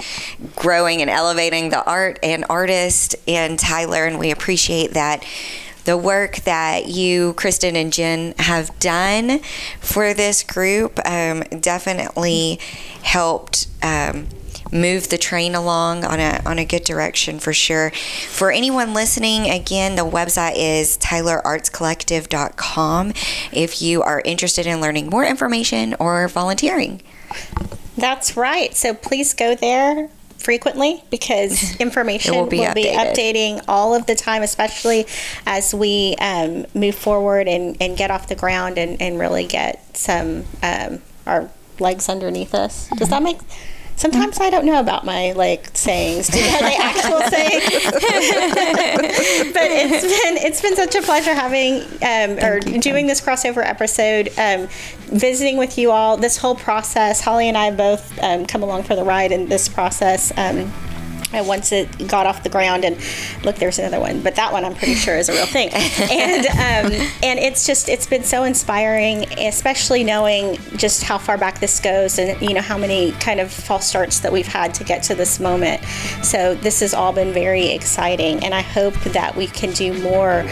growing 0.56 1.02
and 1.02 1.10
elevating 1.10 1.70
the 1.70 1.84
art 1.84 2.20
and 2.24 2.46
artist 2.50 3.16
in 3.26 3.58
Tyler. 3.58 4.06
And 4.06 4.20
we 4.20 4.32
appreciate 4.32 4.94
that 4.94 5.26
the 5.84 5.98
work 5.98 6.38
that 6.42 6.88
you, 6.88 7.34
Kristen, 7.34 7.76
and 7.76 7.92
Jen 7.92 8.36
have 8.38 8.78
done 8.80 9.40
for 9.80 10.14
this 10.14 10.44
group 10.44 11.00
um, 11.06 11.42
definitely 11.60 12.60
helped. 13.02 13.68
Um, 13.82 14.28
move 14.72 15.10
the 15.10 15.18
train 15.18 15.56
along 15.56 16.06
on 16.06 16.20
a, 16.20 16.40
on 16.46 16.60
a 16.60 16.66
good 16.66 16.84
direction 16.84 17.40
for 17.40 17.54
sure. 17.54 17.90
For 17.92 18.52
anyone 18.52 18.94
listening, 18.94 19.50
again, 19.50 19.96
the 19.96 20.06
website 20.06 20.54
is 20.56 20.98
tylerartscollective.com 20.98 23.14
if 23.52 23.82
you 23.82 24.04
are 24.04 24.22
interested 24.24 24.68
in 24.68 24.80
learning 24.82 25.10
more 25.10 25.26
information 25.26 25.96
or 26.00 26.28
volunteering. 26.28 27.02
That's 27.98 28.38
right. 28.38 28.76
So 28.76 28.94
please 28.94 29.34
go 29.34 29.56
there 29.56 30.10
frequently 30.38 31.04
because 31.10 31.76
information 31.80 32.36
will, 32.36 32.48
be, 32.48 32.60
will 32.60 32.74
be, 32.74 32.86
updating 32.86 33.64
all 33.68 33.94
of 33.94 34.06
the 34.08 34.16
time, 34.16 34.42
especially 34.42 35.06
as 35.46 35.74
we 35.74 36.16
um, 36.20 36.66
move 36.74 36.96
forward 36.96 37.48
and, 37.48 37.78
and 37.80 37.98
get 37.98 38.12
off 38.12 38.28
the 38.28 38.36
ground 38.36 38.78
and, 38.78 39.02
and 39.02 39.20
really 39.20 39.46
get 39.46 39.96
some 39.96 40.44
um, 40.64 41.02
our 41.26 41.50
legs 41.80 42.10
underneath 42.10 42.54
us. 42.54 42.90
Does 42.98 43.10
that 43.10 43.24
make 43.24 43.40
Sometimes 44.02 44.40
I 44.40 44.50
don't 44.50 44.66
know 44.66 44.80
about 44.80 45.06
my 45.06 45.34
like 45.34 45.70
sayings. 45.78 46.28
Do 46.28 46.40
you 46.40 46.60
they 46.60 46.76
actual 46.76 47.22
sayings? 47.30 47.84
but 49.54 49.70
it's 49.70 50.02
been 50.02 50.38
it's 50.38 50.60
been 50.60 50.76
such 50.76 50.96
a 50.96 51.04
pleasure 51.04 51.36
having 51.36 51.84
um, 52.02 52.44
or 52.44 52.60
doing 52.80 53.06
this 53.06 53.22
crossover 53.22 53.64
episode, 53.64 54.30
um, 54.40 54.68
visiting 55.16 55.58
with 55.58 55.78
you 55.78 55.92
all. 55.92 56.18
This 56.18 56.36
whole 56.36 56.56
process, 56.56 57.22
Holly 57.22 57.48
and 57.48 57.56
I 57.56 57.70
both 57.70 58.18
um, 58.24 58.48
come 58.48 58.64
along 58.64 58.84
for 58.84 58.96
the 58.96 59.04
ride 59.04 59.32
in 59.32 59.48
this 59.50 59.70
process. 59.70 60.36
Um, 60.36 60.74
and 61.34 61.48
once 61.48 61.72
it 61.72 62.08
got 62.08 62.26
off 62.26 62.44
the 62.44 62.50
ground 62.50 62.84
and 62.86 62.98
look 63.44 63.56
there's 63.56 63.80
another 63.80 64.00
one 64.00 64.22
but 64.22 64.36
that 64.36 64.52
one 64.52 64.66
i'm 64.66 64.76
pretty 64.76 64.96
sure 64.96 65.16
is 65.16 65.30
a 65.30 65.34
real 65.34 65.46
thing. 65.46 65.70
And 66.12 66.46
um, 66.48 67.10
and 67.24 67.40
it's 67.40 67.66
just 67.66 67.88
it's 67.88 68.06
been 68.06 68.24
so 68.24 68.44
inspiring 68.44 69.26
especially 69.40 70.04
knowing 70.04 70.58
just 70.78 71.04
how 71.04 71.18
far 71.18 71.38
back 71.38 71.60
this 71.60 71.80
goes 71.80 72.20
and 72.20 72.42
you 72.42 72.54
know 72.54 72.62
how 72.62 72.78
many 72.78 73.12
kind 73.14 73.40
of 73.40 73.52
false 73.52 73.88
starts 73.88 74.20
that 74.20 74.32
we've 74.32 74.48
had 74.48 74.74
to 74.76 74.84
get 74.84 75.04
to 75.04 75.16
this 75.16 75.40
moment. 75.40 75.84
So 76.24 76.56
this 76.56 76.80
has 76.82 76.94
all 76.94 77.14
been 77.14 77.32
very 77.34 77.70
exciting 77.70 78.44
and 78.44 78.54
i 78.54 78.62
hope 78.62 78.94
that 79.04 79.36
we 79.36 79.48
can 79.48 79.72
do 79.72 80.02
more 80.02 80.46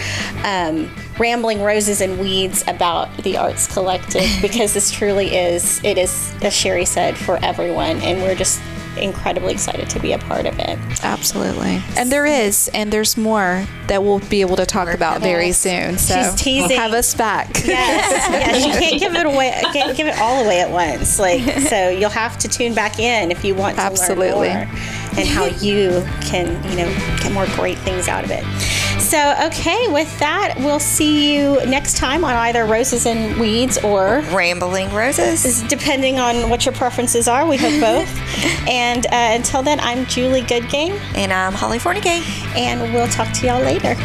um, 0.44 0.90
rambling 1.18 1.62
roses 1.62 2.02
and 2.02 2.20
weeds 2.20 2.64
about 2.68 3.16
the 3.24 3.38
arts 3.38 3.68
collective 3.68 4.28
because 4.42 4.74
this 4.74 4.92
truly 4.92 5.36
is 5.36 5.84
it 5.84 5.98
is 5.98 6.34
as 6.42 6.54
sherry 6.54 6.86
said 6.86 7.18
for 7.18 7.38
everyone 7.44 7.98
and 7.98 8.22
we're 8.22 8.36
just 8.36 8.62
incredibly 9.02 9.54
excited 9.54 9.90
to 9.90 10.00
be 10.00 10.14
a 10.14 10.18
part 10.18 10.46
of 10.46 10.58
it. 10.60 10.78
Absolutely. 11.04 11.82
And 11.98 12.12
there 12.12 12.26
is, 12.26 12.70
and 12.74 12.92
there's 12.92 13.18
more 13.18 13.66
that 13.88 14.04
we'll 14.04 14.20
be 14.20 14.42
able 14.42 14.56
to 14.58 14.66
talk 14.66 14.94
about 14.94 15.22
very 15.22 15.52
soon. 15.52 15.98
So 15.98 16.22
She's 16.22 16.36
teasing. 16.36 16.78
Have 16.78 16.94
us 16.94 17.14
back. 17.16 17.50
Yes. 17.66 18.30
yes. 18.30 18.66
You 18.70 18.74
can't 18.74 19.00
give 19.00 19.16
it 19.16 19.26
away. 19.26 19.60
Can't 19.74 19.96
give 19.96 20.08
it 20.08 20.18
all 20.20 20.44
away 20.44 20.60
at 20.62 20.70
once. 20.70 21.18
Like 21.20 21.42
so, 21.62 21.90
you'll 21.90 22.10
have 22.10 22.38
to 22.40 22.48
tune 22.48 22.74
back 22.74 23.00
in 23.00 23.32
if 23.32 23.44
you 23.44 23.56
want 23.56 23.76
to 23.78 23.82
Absolutely. 23.82 24.50
learn 24.50 24.68
more 24.68 24.78
and 25.18 25.28
how 25.28 25.46
you 25.46 26.06
can, 26.22 26.48
you 26.70 26.78
know, 26.78 27.18
get 27.22 27.32
more 27.32 27.48
great 27.56 27.78
things 27.80 28.08
out 28.08 28.24
of 28.24 28.32
it. 28.32 28.44
So, 29.10 29.36
okay, 29.48 29.88
with 29.88 30.20
that, 30.20 30.54
we'll 30.60 30.80
see 30.80 31.34
you 31.36 31.56
next 31.66 31.98
time 31.98 32.24
on 32.24 32.36
either 32.36 32.64
Roses 32.66 33.08
and 33.08 33.40
Weeds 33.40 33.80
or 33.80 34.20
Rambling 34.32 34.94
Roses. 34.94 35.64
depending 35.64 36.20
on 36.20 36.48
what 36.52 36.64
your 36.64 36.76
preferences 36.76 37.28
are. 37.28 37.48
We 37.48 37.58
hope 37.58 37.82
both. 37.82 38.08
and 38.70 39.08
uh, 39.08 39.10
until 39.12 39.64
then, 39.64 39.80
I'm 39.80 40.06
Julie 40.06 40.44
Goodgame, 40.44 41.00
And 41.16 41.34
I'm 41.34 41.54
Holly 41.54 41.80
Fornicate. 41.80 42.22
and 42.56 42.94
we'll 42.94 43.08
talk 43.08 43.34
to 43.34 43.48
y'all 43.48 43.64
later. 43.64 43.96